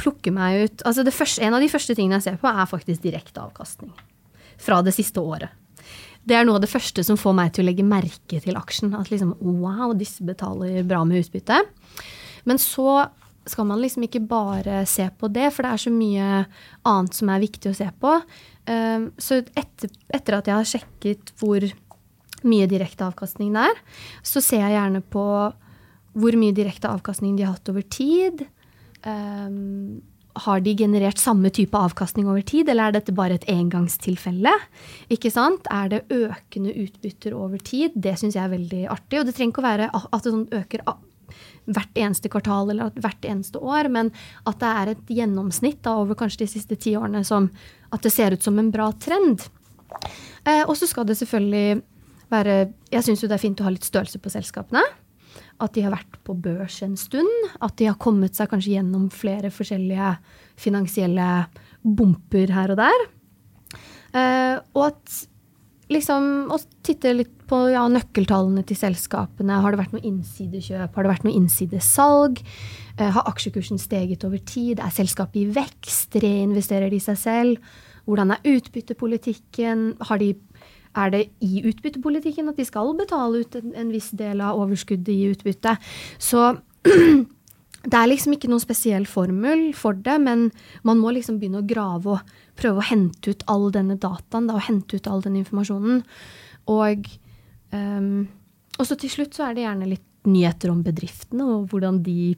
[0.00, 3.04] plukke meg ut altså første, En av de første tingene jeg ser på, er faktisk
[3.04, 3.92] direkte avkastning.
[4.60, 5.50] Fra det siste året.
[6.24, 8.94] Det er noe av det første som får meg til å legge merke til aksjen.
[8.96, 11.58] At liksom, wow, disse betaler bra med utbytte.
[12.48, 13.04] Men så
[13.46, 16.28] skal man liksom ikke bare se på det, for det er så mye
[16.88, 18.14] annet som er viktig å se på.
[18.64, 21.66] Um, så etter, etter at jeg har sjekket hvor
[22.44, 23.84] mye direkte avkastning det er,
[24.24, 25.26] så ser jeg gjerne på
[26.14, 28.44] hvor mye direkte avkastning de har hatt over tid.
[29.04, 30.02] Um,
[30.44, 34.50] har de generert samme type avkastning over tid, eller er dette bare et engangstilfelle?
[35.14, 35.68] Ikke sant?
[35.70, 37.94] Er det økende utbytter over tid?
[37.94, 39.20] Det syns jeg er veldig artig.
[39.20, 40.82] Og det trenger ikke å være at det sånn øker
[41.70, 44.10] hvert eneste kvartal eller hvert eneste år, men
[44.48, 47.48] at det er et gjennomsnitt da, over kanskje de siste ti årene som
[47.94, 49.46] at det ser ut som en bra trend.
[50.44, 51.82] Eh, og så skal det selvfølgelig
[52.32, 52.54] være
[52.90, 54.82] Jeg syns jo det er fint å ha litt størrelse på selskapene.
[55.62, 57.50] At de har vært på børs en stund.
[57.62, 60.16] At de har kommet seg kanskje gjennom flere forskjellige
[60.58, 61.28] finansielle
[61.84, 63.06] bumper her og der.
[64.14, 65.14] Eh, og at
[65.92, 69.60] liksom å titte litt på ja, nøkkeltallene til selskapene.
[69.62, 70.94] Har det vært noe innsidekjøp?
[70.94, 72.40] Har det vært noe innsidesalg?
[72.96, 74.80] Eh, har aksjekursen steget over tid?
[74.80, 76.16] Er selskapet i vekst?
[76.22, 77.76] Reinvesterer de seg selv?
[78.08, 79.86] Hvordan er utbyttepolitikken?
[80.20, 80.30] De,
[80.94, 85.12] er det i utbyttepolitikken at de skal betale ut en, en viss del av overskuddet
[85.14, 85.76] i utbytte?
[86.22, 86.52] Så
[87.84, 90.48] det er liksom ikke noen spesiell formel for det, men
[90.88, 94.56] man må liksom begynne å grave og prøve å hente ut all denne dataen da,
[94.56, 96.00] og hente ut all den informasjonen.
[96.72, 97.10] Og,
[97.74, 98.24] um,
[98.80, 102.34] så til slutt så er det gjerne litt nyheter om bedriftene og hvordan de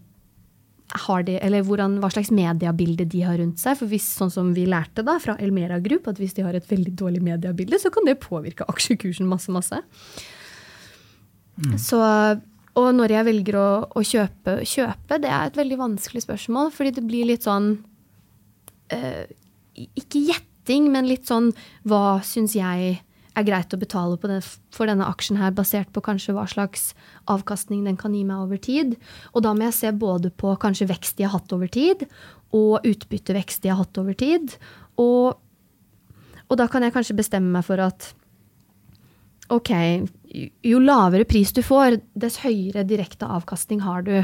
[1.06, 3.78] har det, eller hvordan, hva slags mediebilde de har rundt seg.
[3.78, 6.66] For hvis, sånn som vi lærte da fra Elmera Group, at hvis de har et
[6.70, 9.80] veldig dårlig mediebilde, så kan det påvirke aksjekursen masse, masse.
[11.80, 11.98] Så,
[12.76, 16.92] og når jeg velger å, å kjøpe, kjøpe, det er et veldig vanskelig spørsmål, fordi
[16.98, 17.72] det blir litt sånn
[18.92, 19.24] eh,
[19.96, 21.52] Ikke gjetting, men litt sånn
[21.88, 22.98] Hva syns jeg
[23.36, 26.90] er greit å betale den, for denne aksjen her, basert på kanskje hva slags
[27.28, 28.94] avkastning den kan gi meg over tid.
[29.36, 32.06] Og da må jeg se både på kanskje vekst de har hatt over tid,
[32.56, 34.56] og utbyttevekst de har hatt over tid.
[34.96, 35.36] Og,
[36.48, 38.08] og da kan jeg kanskje bestemme meg for at
[39.52, 39.72] ok,
[40.66, 44.14] jo lavere pris du får, dess høyere direkte avkastning har du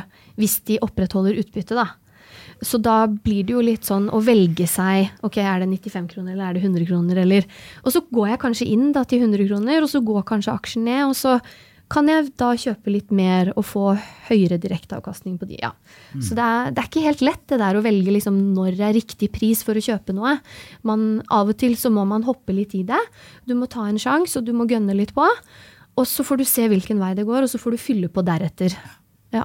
[0.41, 1.89] hvis de opprettholder utbytte, da.
[2.63, 6.37] Så da blir det jo litt sånn å velge seg ok, er det 95 kroner
[6.37, 7.47] eller er det 100 kroner, eller
[7.83, 10.87] Og så går jeg kanskje inn da til 100 kroner, og så går kanskje aksjen
[10.87, 11.39] ned, og så
[11.93, 13.85] kan jeg da kjøpe litt mer og få
[14.31, 15.59] høyere direkteavkastning på de.
[15.61, 15.73] ja.
[16.17, 18.87] Så det er, det er ikke helt lett det der å velge liksom når det
[18.87, 20.39] er riktig pris for å kjøpe noe.
[20.89, 23.01] Man, av og til så må man hoppe litt i det.
[23.49, 25.27] Du må ta en sjanse, og du må gønne litt på.
[26.01, 28.25] Og så får du se hvilken vei det går, og så får du fylle på
[28.25, 28.77] deretter.
[29.35, 29.45] Ja.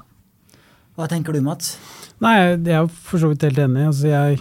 [0.95, 1.75] Hva tenker du, Mats?
[2.23, 3.89] Nei, jeg er for så vidt helt enig.
[3.91, 4.39] Altså jeg,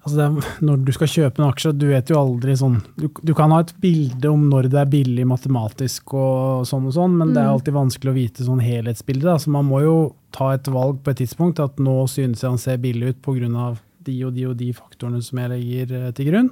[0.00, 3.32] altså er, når du skal kjøpe en aksje, du vet jo aldri sånn du, du
[3.36, 7.34] kan ha et bilde om når det er billig matematisk og sånn og sånn, men
[7.34, 9.28] det er alltid vanskelig å vite sånn helhetsbildet.
[9.28, 9.36] Da.
[9.42, 9.96] Så man må jo
[10.34, 13.74] ta et valg på et tidspunkt at nå synes jeg han ser billig ut pga.
[14.00, 16.48] de og de og de faktorene som jeg legger eh, til grunn.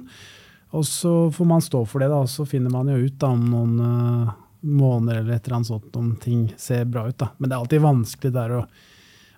[0.77, 3.31] Og så får man stå for det, da, og så finner man jo ut da,
[3.33, 7.17] om noen uh, måneder eller et eller annet sånt om ting ser bra ut.
[7.17, 7.31] Da.
[7.37, 8.61] Men det er alltid vanskelig der å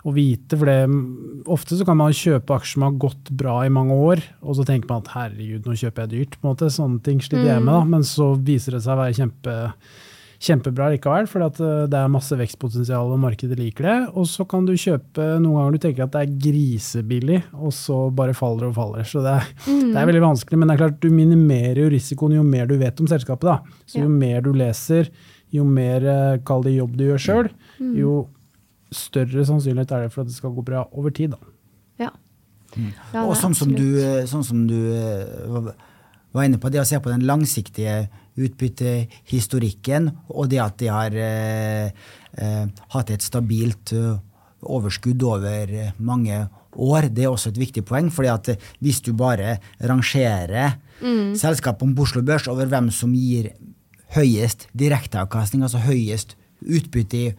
[0.01, 0.79] å vite, for det,
[1.51, 4.65] ofte så kan man kjøpe aksjer som har gått bra i mange år, og så
[4.67, 6.37] tenker man at herregud, nå kjøper jeg dyrt.
[6.37, 9.01] på en måte, Sånne ting sliter jeg med, da, men så viser det seg å
[9.03, 9.57] være kjempe,
[10.41, 13.97] kjempebra likevel, for det er masse vekstpotensial og markedet liker det.
[14.17, 17.99] Og så kan du kjøpe noen ganger du tenker at det er grisebillig, og så
[18.17, 19.05] bare faller og faller.
[19.05, 19.91] Så det er, mm.
[19.91, 20.57] det er veldig vanskelig.
[20.57, 23.51] Men det er klart, du minimerer jo risikoen jo mer du vet om selskapet.
[23.51, 23.85] da.
[23.85, 24.17] Så jo ja.
[24.23, 25.13] mer du leser,
[25.53, 27.95] jo mer eh, kall det jobb du gjør sjøl, mm.
[27.99, 28.15] jo
[28.91, 31.35] større sannsynlighet er det for at det skal gå bra over tid.
[31.35, 31.53] da.
[32.05, 32.11] Ja.
[32.75, 32.91] Mm.
[33.13, 35.71] ja og sånn som, du, eh, sånn som du eh,
[36.31, 38.05] var inne på, det å se på den langsiktige
[38.39, 41.91] utbyttehistorikken, og det at de har eh,
[42.39, 42.65] eh,
[42.95, 44.15] hatt et stabilt uh,
[44.61, 46.37] overskudd over mange
[46.71, 48.11] år, det er også et viktig poeng.
[48.13, 51.35] fordi at hvis du bare rangerer mm.
[51.35, 53.51] selskapene på Oslo Børs over hvem som gir
[54.15, 57.33] høyest direkteavkastning, altså høyest utbytte i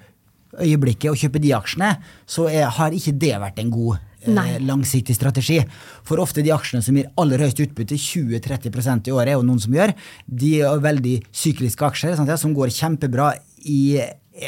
[0.60, 1.92] øyeblikket, og kjøper de aksjene,
[2.28, 5.60] så er, har ikke det vært en god eh, langsiktig strategi.
[6.08, 9.62] For ofte de aksjene som gir aller høyest utbytte, 20-30% i året, er jo noen
[9.62, 9.94] som gjør,
[10.26, 13.32] de er veldig sykliske aksjer sant, som går kjempebra
[13.68, 13.82] i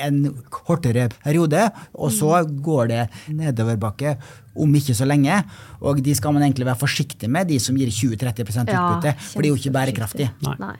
[0.00, 3.02] en kortere periode, og så går det
[3.36, 4.14] nedoverbakke
[4.61, 5.36] om ikke så lenge.
[5.84, 9.42] Og de skal man egentlig være forsiktig med, de som gir 20-30% utbytte, ja, for
[9.42, 10.30] det er jo ikke bærekraftig.
[10.46, 10.57] Nei.
[10.62, 10.76] Nei.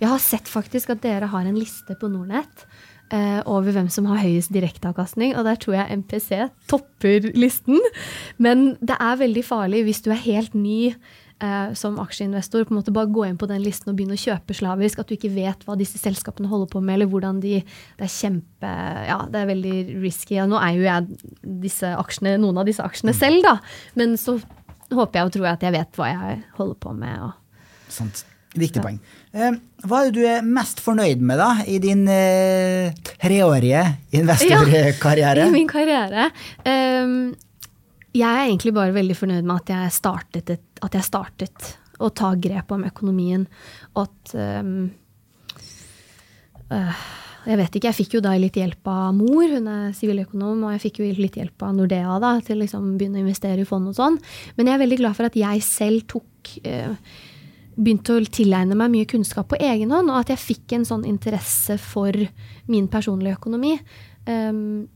[0.00, 2.66] Jeg har sett faktisk at dere har en liste på Nordnett
[3.48, 7.80] over hvem som har høyest direkteavkastning, og der tror jeg MPC topper listen.
[8.36, 10.92] Men det er veldig farlig hvis du er helt ny
[11.42, 14.20] eh, som aksjeinvestor, på en måte bare gå inn på den listen og begynne å
[14.20, 15.00] kjøpe slavisk.
[15.00, 18.14] At du ikke vet hva disse selskapene holder på med, eller hvordan de Det er
[18.14, 18.72] kjempe
[19.08, 20.38] Ja, det er veldig risky.
[20.38, 23.58] Ja, nå er jo jeg aksjene, noen av disse aksjene selv, da.
[23.98, 24.38] Men så
[24.92, 27.28] håper jeg og tror jeg at jeg vet hva jeg holder på med.
[27.28, 28.26] Og, Sant.
[28.56, 28.96] Viktig poeng.
[29.36, 33.82] Eh, hva er det du er mest fornøyd med da, i din eh, treårige
[34.16, 35.44] investorkarriere?
[35.44, 36.30] Ja, i min karriere?
[36.64, 37.34] Um,
[38.16, 41.70] jeg er egentlig bare veldig fornøyd med at jeg startet, et, at jeg startet
[42.00, 43.44] å ta grep om økonomien.
[43.94, 44.34] Og at
[44.64, 44.74] um,
[46.72, 47.06] uh,
[47.48, 50.74] Jeg vet ikke, jeg fikk jo da litt hjelp av mor, hun er siviløkonom, og
[50.74, 53.68] jeg fikk jo litt hjelp av Nordea da, til å liksom begynne å investere i
[53.68, 54.18] fond og sånn.
[54.56, 56.96] Men jeg er veldig glad for at jeg selv tok uh,
[57.78, 61.06] begynte å tilegne meg mye kunnskap på egen hånd, og at jeg fikk en sånn
[61.08, 62.14] interesse for
[62.70, 63.76] min personlige økonomi.
[64.28, 64.88] Um,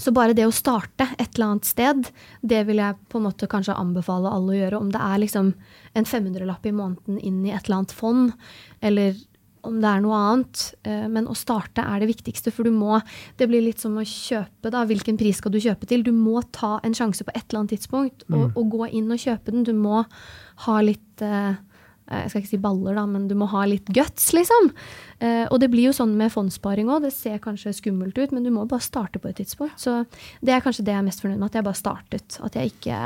[0.00, 2.06] så bare det å starte et eller annet sted,
[2.40, 4.78] det vil jeg på en måte kanskje anbefale alle å gjøre.
[4.78, 5.50] Om det er liksom
[5.98, 8.30] en 500-lapp i måneden inn i et eller annet fond,
[8.80, 9.18] eller
[9.66, 10.62] om det er noe annet.
[10.86, 13.02] Uh, men å starte er det viktigste, for du må
[13.36, 14.86] Det blir litt som å kjøpe, da.
[14.88, 16.06] Hvilken pris skal du kjøpe til?
[16.06, 18.54] Du må ta en sjanse på et eller annet tidspunkt og, mm.
[18.54, 19.66] og gå inn og kjøpe den.
[19.66, 20.06] Du må
[20.64, 21.54] ha litt Eh,
[22.10, 24.72] jeg skal ikke si baller, da, men du må ha litt guts, liksom.
[25.22, 27.04] Eh, og det blir jo sånn med fondssparing òg.
[27.06, 29.78] Det ser kanskje skummelt ut, men du må bare starte på et tidspunkt.
[29.78, 30.02] Så
[30.42, 32.40] det er kanskje det jeg er mest fornøyd med, at jeg bare startet.
[32.42, 33.00] At jeg ikke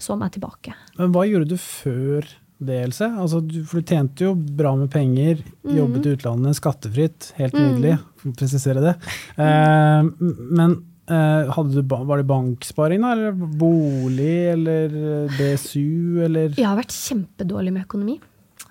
[0.00, 0.74] så meg tilbake.
[0.96, 3.08] Men hva gjorde du før det, Else?
[3.12, 6.06] Altså, du, for du tjente jo bra med penger, jobbet mm.
[6.06, 8.12] i utlandet skattefritt, helt nydelig, mm.
[8.22, 8.94] for å presisere det.
[9.36, 10.08] Eh,
[10.56, 10.78] men
[11.12, 13.12] eh, du, var det banksparing, da?
[13.12, 14.96] Eller bolig, eller
[15.36, 18.16] BSU, eller Jeg har vært kjempedårlig med økonomi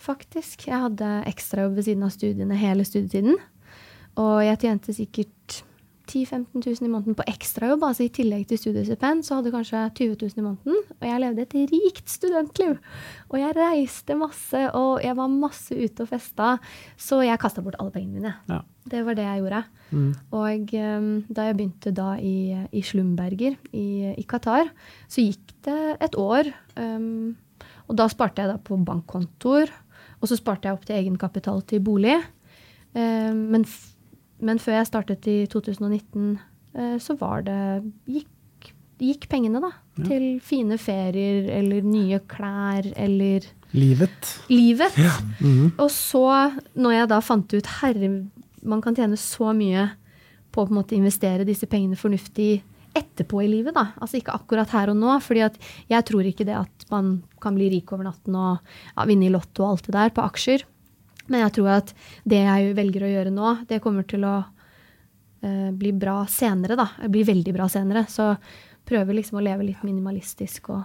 [0.06, 0.68] faktisk.
[0.70, 3.40] Jeg hadde ekstrajobb ved siden av studiene hele studietiden.
[4.22, 5.64] Og jeg tjente sikkert
[6.06, 7.84] 10 000-15 000 i måneden på ekstrajobb.
[7.88, 10.82] Altså i tillegg til studiestipend så hadde kanskje 20 000 i måneden.
[10.96, 12.76] Og jeg levde et rikt studentliv.
[13.32, 16.56] Og jeg reiste masse, og jeg var masse ute og festa.
[16.98, 18.36] Så jeg kasta bort alle pengene mine.
[18.52, 18.62] Ja.
[18.86, 19.64] Det var det jeg gjorde.
[19.90, 20.12] Mm.
[20.38, 22.36] Og um, da jeg begynte da i,
[22.70, 24.70] i Slumberger i, i, Qatar,
[25.10, 26.52] så gikk det et år.
[26.78, 27.34] Um,
[27.90, 29.74] og da sparte jeg da på bankkontoer.
[30.26, 32.16] Og så sparte jeg opp til egenkapital til bolig.
[32.98, 33.66] Eh, men,
[34.42, 36.32] men, før jeg startet i 2019,
[36.74, 37.60] eh, så var det
[38.10, 38.72] gikk,
[39.06, 39.70] gikk pengene, da.
[40.00, 40.08] Ja.
[40.10, 43.46] Til fine ferier eller nye klær eller
[43.76, 44.30] Livet.
[44.48, 44.98] Livet.
[44.98, 45.12] Ja.
[45.40, 45.72] Mm -hmm.
[45.78, 48.26] Og så, når jeg da fant ut herre,
[48.64, 49.90] man kan tjene så mye
[50.52, 52.64] på å på en måte investere disse pengene fornuftig
[52.96, 53.90] etterpå i livet, da.
[54.00, 55.18] Altså ikke akkurat her og nå.
[55.24, 55.60] fordi at
[55.92, 58.58] jeg tror ikke det at man kan bli rik over natten og
[58.96, 60.66] ja, vinne i Lotto og alt det der på aksjer.
[61.28, 61.94] Men jeg tror at
[62.24, 66.88] det jeg velger å gjøre nå, det kommer til å uh, bli bra senere, da.
[67.10, 68.06] Bli veldig bra senere.
[68.10, 68.36] Så
[68.86, 70.84] prøver liksom å leve litt minimalistisk og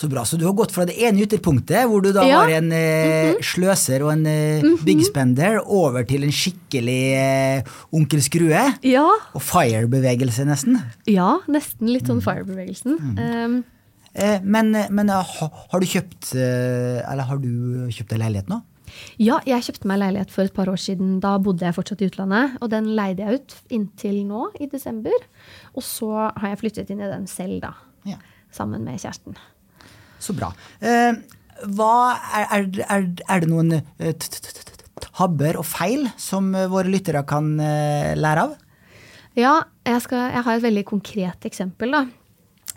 [0.00, 0.24] så bra.
[0.28, 2.42] Så du har gått fra det ene ytterpunktet, hvor du da ja.
[2.42, 3.46] var en eh, mm -hmm.
[3.50, 4.84] sløser og en eh, mm -hmm.
[4.84, 8.64] big spender, over til en skikkelig eh, onkel Skrue.
[8.82, 9.08] Ja.
[9.34, 10.78] Og fire-bevegelse, nesten.
[11.06, 12.26] Ja, nesten litt sånn mm.
[12.28, 12.98] fire-bevegelsen.
[12.98, 13.54] Mm.
[13.54, 13.64] Um,
[14.42, 18.62] men, men har, har, du kjøpt eh, Eller har du kjøpt deg leilighet nå?
[19.20, 21.18] Ja, jeg kjøpte meg leilighet for et par år siden.
[21.20, 22.56] Da bodde jeg fortsatt i utlandet.
[22.60, 25.26] Og den leide jeg ut inntil nå, i desember.
[25.74, 27.74] Og så har jeg flyttet inn i den selv, da.
[28.08, 28.16] Ja.
[28.54, 29.36] Sammen med kjæresten.
[30.26, 30.50] Så bra.
[30.82, 31.14] Eh,
[31.76, 31.94] hva
[32.50, 34.12] er, det noen eh,
[35.06, 38.56] tabber og feil som eh, våre lyttere kan lære av?
[39.36, 41.92] Ja, jeg, skal, jeg har et veldig konkret eksempel.
[41.92, 42.06] da.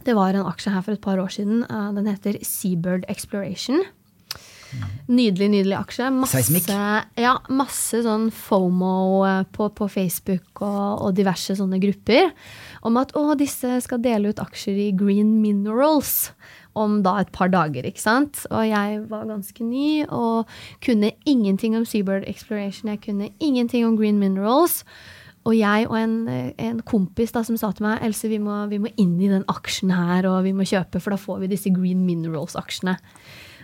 [0.05, 1.63] Det var en aksje her for et par år siden.
[1.95, 3.81] Den heter Seabird Exploration.
[5.09, 6.09] Nydelig, nydelig aksje.
[6.29, 6.69] Seismikk.
[6.69, 8.93] Masse, ja, masse sånn FOMO
[9.27, 12.29] eh, på, på Facebook og, og diverse sånne grupper
[12.85, 16.31] om at å, disse skal dele ut aksjer i Green Minerals
[16.77, 18.43] om da et par dager, ikke sant.
[18.53, 20.49] Og jeg var ganske ny og
[20.85, 22.91] kunne ingenting om Seabird Exploration.
[22.93, 24.83] Jeg kunne ingenting om Green Minerals.
[25.47, 28.79] Og jeg og en, en kompis da, som sa til meg Else, vi må, vi
[28.83, 31.71] må inn i den aksjen her, og vi må kjøpe, for da får vi disse
[31.73, 32.97] Green Minerals-aksjene.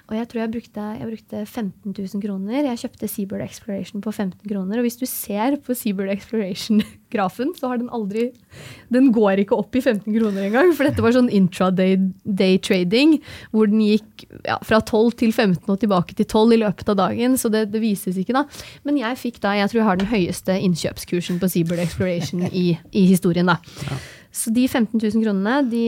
[0.06, 2.68] Og jeg tror jeg brukte, jeg brukte 15 000 kroner.
[2.68, 4.78] Jeg kjøpte Seabird Exploration på 15 kroner.
[4.78, 8.28] Og hvis du ser på Seabird Exploration-grafen, så har den aldri
[8.94, 10.70] Den går ikke opp i 15 kroner engang.
[10.78, 13.18] For dette var sånn intraday day trading,
[13.50, 17.00] hvor den gikk ja, fra 12 til 15 og tilbake til 12 i løpet av
[17.02, 17.40] dagen.
[17.42, 18.46] Så det, det vises ikke, da.
[18.86, 22.76] Men jeg fikk da, jeg tror jeg har den høyeste innkjøpskursen på Seabird Exploration i,
[22.94, 23.58] i historien, da.
[24.36, 25.86] Så de 15 000 kronene, de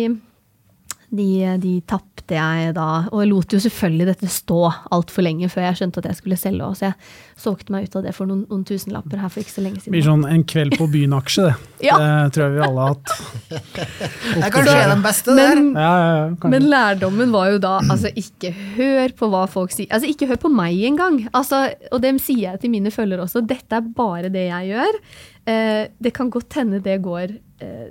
[1.09, 4.57] de, de tapte jeg da, og jeg lot jo selvfølgelig dette stå
[4.91, 6.97] altfor lenge før jeg skjønte at jeg skulle selge òg, så jeg
[7.39, 9.93] solgte meg ut av det for noen, noen tusenlapper her for ikke så lenge siden.
[9.93, 11.53] Det blir sånn en kveld på byen-aksje, det.
[11.87, 11.95] Ja.
[12.01, 13.11] Det tror jeg vi alle har hatt.
[13.47, 15.61] Det er kanskje den beste der.
[15.61, 19.75] Men, Ja, ja, ja, men lærdommen var jo da altså ikke hør på hva folk
[19.75, 19.87] sier.
[19.93, 21.21] Altså ikke hør på meg engang.
[21.37, 23.45] Altså, og dem sier jeg til mine følgere også.
[23.47, 24.99] Dette er bare det jeg gjør.
[25.47, 27.87] Eh, det kan godt hende det går eh,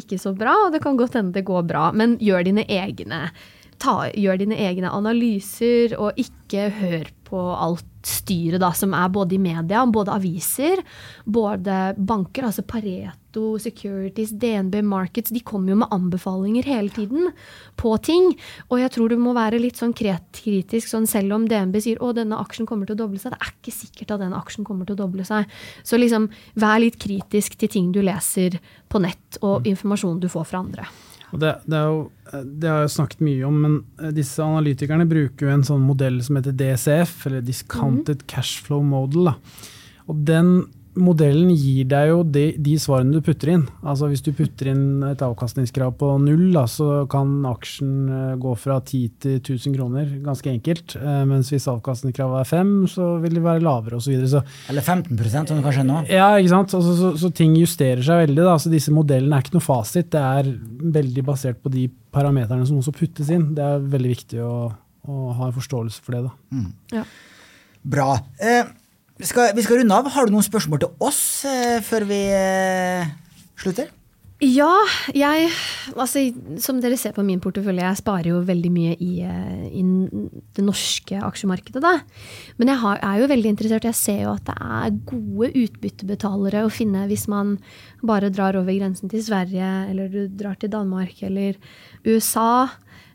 [0.00, 3.28] ikke så bra, og det kan godt hende det går bra, men gjør dine egne.
[3.78, 9.36] Ta, gjør dine egne analyser, og ikke hør på alt styret da, som er både
[9.36, 10.82] i media, både aviser,
[11.26, 17.30] både banker, altså Pareto, Securities, DNB Markets, de kommer jo med anbefalinger hele tiden
[17.76, 18.30] på ting.
[18.68, 22.12] Og jeg tror du må være litt sånn kritisk, sånn selv om DNB sier å,
[22.16, 23.34] denne aksjen kommer til å doble seg.
[23.34, 25.50] Det er ikke sikkert at den aksjen kommer til å doble seg.
[25.86, 28.58] Så liksom, vær litt kritisk til ting du leser
[28.88, 30.88] på nett, og informasjon du får fra andre.
[31.28, 35.44] Det, det, er jo, det har jeg snakket mye om, men eh, disse analytikerne bruker
[35.44, 38.28] jo en sånn modell som heter DCF, eller Discounted mm.
[38.32, 39.28] Cashflow Model.
[39.28, 39.34] Da.
[40.08, 40.54] Og den
[41.00, 43.64] modellen gir deg jo de, de svarene du putter inn.
[43.86, 48.54] Altså Hvis du putter inn et avkastningskrav på null, da, så kan aksjen eh, gå
[48.58, 50.96] fra 10 til 1000 kroner, ganske enkelt.
[50.98, 54.16] Eh, Mens hvis avkastningskravet er 5, så vil det være lavere osv.
[54.18, 56.00] Eller 15 som det kanskje er nå.
[56.10, 56.74] ja, ikke sant?
[56.78, 58.42] Altså, så, så ting justerer seg veldig.
[58.50, 58.56] Da.
[58.62, 60.10] Så disse modellene er ikke noe fasit.
[60.14, 60.50] Det er
[60.98, 63.50] veldig basert på de parameterne som også puttes inn.
[63.56, 64.52] Det er veldig viktig å,
[65.08, 66.26] å ha en forståelse for det.
[66.28, 66.66] Da.
[67.00, 67.06] Ja.
[67.88, 68.10] Bra.
[68.42, 68.66] Eh,
[69.18, 70.10] vi, skal, vi skal runde av.
[70.14, 73.08] Har du noen spørsmål til oss eh, før vi eh,
[73.58, 73.90] slutter?
[74.38, 74.70] Ja,
[75.18, 75.48] jeg
[75.98, 76.20] altså,
[76.62, 79.82] Som dere ser på min portefølje, jeg sparer jo veldig mye i, eh, i
[80.54, 81.82] det norske aksjemarkedet.
[81.82, 81.96] Da.
[82.60, 83.88] Men jeg har, er jo veldig interessert.
[83.88, 87.56] Jeg ser jo at det er gode utbyttebetalere å finne hvis man
[88.06, 91.58] bare drar over grensen til Sverige, eller du drar til Danmark eller
[92.06, 92.68] USA.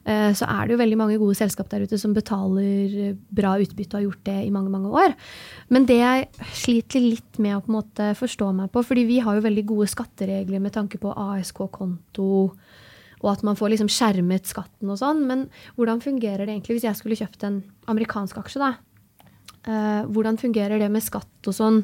[0.05, 3.95] Eh, Så er det jo veldig mange gode selskap der ute som betaler bra utbytte
[3.95, 5.15] og har gjort det i mange mange år.
[5.69, 9.19] Men det jeg sliter litt med å på en måte forstå meg på, fordi vi
[9.23, 12.31] har jo veldig gode skatteregler med tanke på ASK-konto,
[13.23, 15.23] og at man får liksom skjermet skatten og sånn.
[15.29, 15.45] Men
[15.77, 18.59] hvordan fungerer det egentlig hvis jeg skulle kjøpt en amerikansk aksje?
[18.59, 18.73] da?
[19.63, 21.77] Eh, hvordan fungerer det med skatt og sånn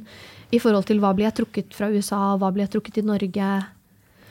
[0.52, 3.52] i forhold til hva blir jeg trukket fra USA, hva blir jeg trukket i Norge?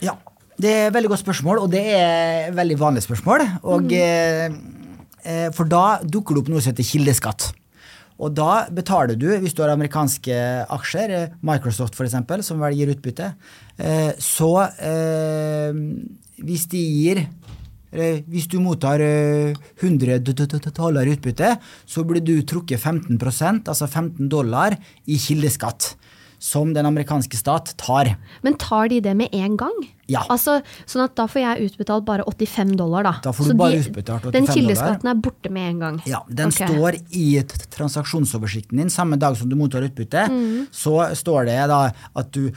[0.05, 0.15] Ja,
[0.59, 3.47] det er et veldig godt spørsmål, og det er et veldig vanlig spørsmål.
[3.63, 4.59] Og, mm.
[5.23, 7.51] eh, for da dukker det opp noe som heter kildeskatt.
[8.19, 10.39] Og da betaler du, hvis du har amerikanske
[10.75, 13.31] aksjer, eh, Microsoft f.eks., som vel gir utbytte,
[13.79, 14.51] eh, så
[14.83, 15.79] eh,
[16.43, 21.55] hvis de gir eh, hvis du mottar eh, 100 d- d- d- dollar i utbytte,
[21.87, 24.75] så blir du trukket 15% altså 15 dollar,
[25.07, 25.93] i kildeskatt.
[26.39, 28.13] Som den amerikanske stat tar.
[28.43, 29.75] Men tar de det med en gang?
[30.09, 30.23] Ja.
[30.33, 33.13] Altså, sånn at da får jeg utbetalt bare 85 dollar, da.
[33.25, 36.03] Da får du Så bare de- utbetalt 85 Den kildeskatten er borte med en gang.
[36.07, 36.69] Ja, Den okay.
[36.69, 37.43] står i
[37.75, 40.29] transaksjonsoversikten din samme dag som du mottar utbytte.
[40.31, 40.67] Mm.
[40.71, 42.53] Så står det da at du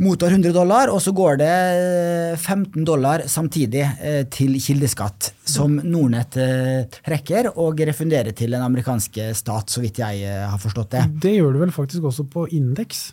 [0.00, 5.76] mottar 100 dollar, og så går det eh, 15 dollar samtidig eh, til kildeskatt, som
[5.84, 10.94] Nordnett eh, trekker og refunderer til den amerikanske stat, så vidt jeg eh, har forstått
[10.96, 11.02] det.
[11.26, 13.10] Det gjør du vel faktisk også på indeks?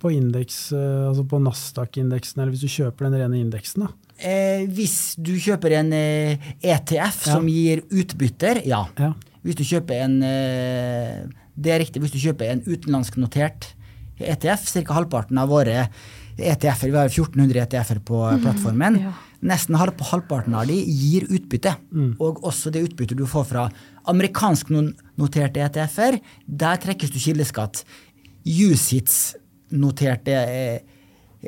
[0.00, 3.84] På indeks, eh, altså på Nasdaq-indeksen, eller hvis du kjøper den rene indeksen.
[3.86, 3.92] da.
[4.24, 7.32] Eh, hvis du kjøper en eh, ETF Ja.
[7.34, 8.84] som gir utbytter, ja.
[9.00, 9.12] Ja.
[9.44, 13.74] Hvis du kjøper en eh, Det er riktig, hvis du kjøper en utenlandsknotert
[14.24, 14.94] ETF, ca.
[14.94, 15.88] halvparten av våre
[16.38, 19.12] ETF-er, vi har 1400 ETF-er på plattformen, Ja.
[19.42, 21.76] nesten halv, halvparten av de gir utbytte.
[22.18, 23.70] Og også det utbyttet du får fra
[24.10, 27.84] amerikansknoterte ETF-er, der trekkes du kildeskatt.
[28.44, 30.34] USITS-noterte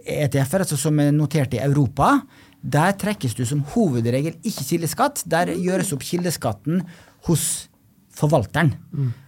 [0.07, 2.21] ETF-er, altså som er notert i Europa,
[2.63, 5.23] der trekkes du som hovedregel ikke kildeskatt.
[5.29, 6.83] Der gjøres opp kildeskatten
[7.29, 7.69] hos
[8.17, 8.75] forvalteren.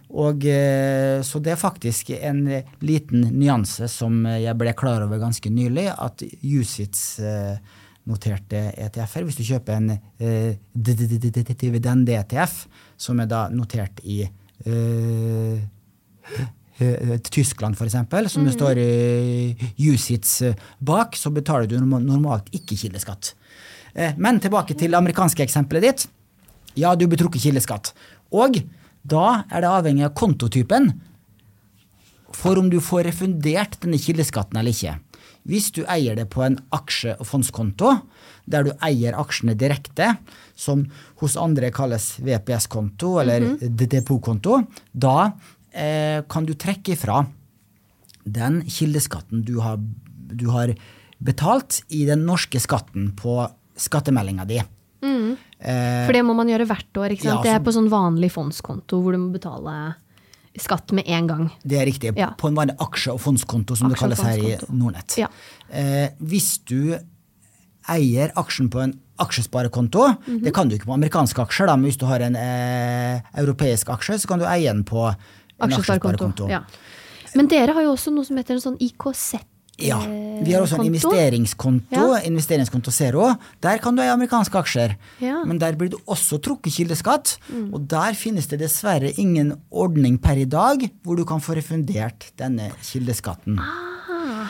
[0.09, 5.17] Og, eh, så det er faktisk en eh, liten nyanse som jeg ble klar over
[5.21, 14.01] ganske nylig, at USITS-noterte ETF-er, hvis du kjøper en eh, dividend-ETF, som er da notert
[14.01, 15.61] i eh,
[16.81, 17.93] eh, Tyskland f.eks.,
[18.33, 20.41] som det står eh, USITS
[20.81, 23.37] bak, så betaler du normalt ikke kildeskatt.
[23.93, 26.09] Eh, Men tilbake til det amerikanske eksempelet ditt.
[26.77, 27.93] Ja, du blir trukket kildeskatt.
[28.33, 28.57] Og
[29.03, 30.91] da er det avhengig av kontotypen
[32.35, 34.97] for om du får refundert denne kildeskatten eller ikke.
[35.49, 37.93] Hvis du eier det på en aksje- og fondskonto,
[38.45, 40.11] der du eier aksjene direkte,
[40.53, 40.85] som
[41.21, 44.61] hos andre kalles VPS-konto eller depotkonto,
[44.93, 45.31] da
[45.71, 47.23] eh, kan du trekke ifra
[48.29, 50.75] den kildeskatten du har, du har
[51.17, 53.41] betalt i den norske skatten på
[53.79, 54.59] skattemeldinga di.
[55.03, 57.11] Eh, For det må man gjøre hvert år.
[57.15, 57.39] ikke sant?
[57.39, 59.95] Ja, det er på sånn vanlig fondskonto hvor du må betale
[60.59, 61.51] skatt med en gang.
[61.63, 62.17] Det er riktig.
[62.17, 62.31] Ja.
[62.37, 64.57] På en vanlig aksje- og fondskonto, som det kalles her i.
[64.71, 65.15] Nordnett.
[65.17, 65.27] Ja.
[65.71, 66.97] Eh, hvis du
[67.89, 70.43] eier aksjen på en aksjesparekonto, Mhm.
[70.43, 73.87] det kan du ikke på amerikanske aksjer, da, men hvis du har en eh, europeisk
[73.89, 75.15] aksje, så kan du eie den på en
[75.71, 76.49] aksjesparekonto.
[76.49, 76.61] Ja.
[77.35, 79.39] Men dere har jo også noe som heter en sånn IKZ.
[79.81, 79.99] Ja,
[80.43, 80.91] Vi har også en konto.
[80.93, 82.19] investeringskonto, Ja.
[82.25, 83.35] investeringskonto Zero.
[83.61, 84.95] Der kan du eie amerikanske aksjer.
[85.21, 85.41] Ja.
[85.43, 85.47] Mm.
[85.47, 87.37] Men der blir du også trukket kildeskatt.
[87.73, 92.31] Og der finnes det dessverre ingen ordning per i dag hvor du kan få refundert
[92.37, 93.59] denne kildeskatten.
[93.59, 94.47] Ah.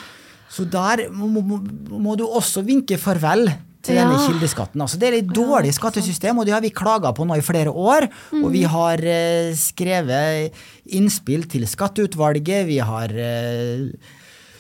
[0.49, 1.59] Så der må, må,
[1.89, 3.51] må du også vinke farvel
[3.81, 4.03] til Ja.
[4.03, 4.81] denne kildeskatten.
[4.81, 7.71] Altså, det er et dårlig skattesystem, og det har vi klaga på nå i flere
[7.71, 8.09] år.
[8.33, 8.51] Og Mm.
[8.51, 10.51] vi har eh, skrevet
[10.87, 12.65] innspill til skatteutvalget.
[12.67, 13.89] Vi har eh,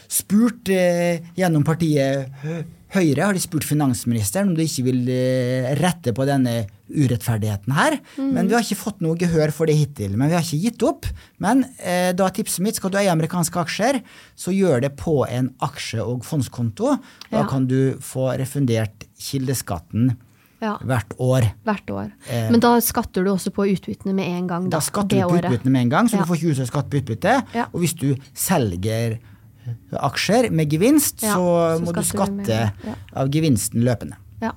[0.09, 2.31] spurt eh, gjennom partiet
[2.89, 7.99] Høyre har de spurt finansministeren om de ikke vil eh, rette på denne urettferdigheten her.
[8.17, 10.15] Men vi har ikke fått noe gehør for det hittil.
[10.17, 11.05] Men vi har ikke gitt opp.
[11.37, 13.99] Men eh, da tipset mitt skal du eie amerikanske aksjer,
[14.33, 16.95] så gjør det på en aksje- og fondskonto.
[17.29, 17.45] Da Ja.
[17.51, 20.15] kan du få refundert kildeskatten
[20.59, 21.45] Ja, hvert år.
[21.69, 22.09] hvert år.
[22.27, 22.49] Eh.
[22.49, 24.65] Men da skatter du også på utbyttene med en gang?
[24.69, 25.45] Da, Da skatter du på året.
[25.45, 26.23] utbyttene med en gang, så Ja.
[26.25, 27.37] du får ikke utsatt skatt på utbytte.
[27.71, 29.19] Og hvis du selger
[30.09, 31.45] aksjer med gevinst, Ja, så,
[31.77, 32.97] så må du skatte ja.
[33.19, 34.19] av gevinsten løpende.
[34.43, 34.53] Ja.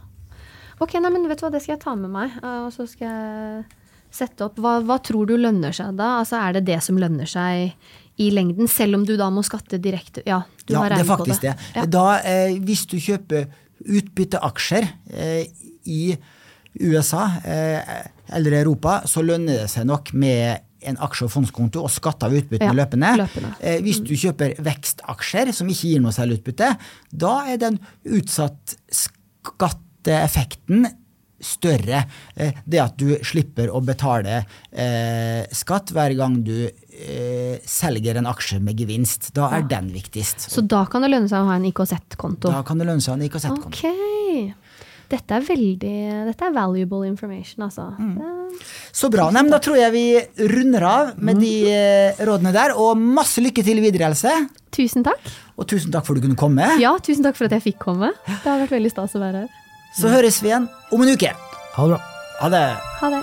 [0.82, 2.36] Ok, nei, men vet du hva, det skal jeg ta med meg.
[2.42, 3.64] Og så skal jeg
[4.12, 4.60] sette opp.
[4.60, 6.18] Hva, hva tror du lønner seg da?
[6.20, 7.72] Altså, er det det som lønner seg
[8.20, 10.24] i lengden, selv om du da må skatte direkte?
[10.28, 11.38] Ja, du ja, har regnet på det.
[11.42, 11.54] det.
[11.76, 11.86] Ja.
[11.88, 13.48] Da, eh, hvis du kjøper
[13.82, 15.46] utbytteaksjer eh,
[15.90, 16.02] i
[16.80, 17.96] USA eh,
[18.32, 22.32] eller Europa, så lønner det seg nok med en aksje- og fondskonto og skatte av
[22.32, 23.12] utbyttene Ja, løpende.
[23.22, 23.52] løpende.
[23.60, 26.76] Eh, hvis du kjøper vekstaksjer som ikke gir noe særlig utbytte,
[27.12, 30.86] da er den utsatt skatteeffekten
[31.42, 32.04] større.
[32.36, 38.28] Eh, det at du slipper å betale eh, skatt hver gang du eh, selger en
[38.30, 39.32] aksje med gevinst.
[39.34, 40.46] Da er den viktigst.
[40.52, 42.52] Så da kan det lønne seg å ha en IKZ-konto?
[42.52, 43.72] Da kan det lønne seg å ha en IKZ-konto.
[43.74, 44.54] Ok.
[45.12, 45.96] Dette er veldig
[46.30, 47.90] Dette er valuable information, altså.
[47.98, 48.52] Mm.
[48.92, 49.30] Så bra.
[49.32, 50.04] Nei, men da tror jeg vi
[50.52, 52.70] runder av med de eh, rådene der.
[52.80, 54.32] Og masse lykke til videre, Else.
[54.72, 55.22] Tusen takk.
[55.56, 56.64] Og tusen takk for at du kunne komme.
[56.80, 58.08] Ja, tusen takk for at jeg fikk komme.
[58.28, 59.50] Det har vært veldig stas å være her.
[59.98, 61.30] Så høres vi igjen om en uke.
[61.76, 62.00] Ha det bra.
[62.40, 62.66] Ha det.
[63.02, 63.22] Ha det.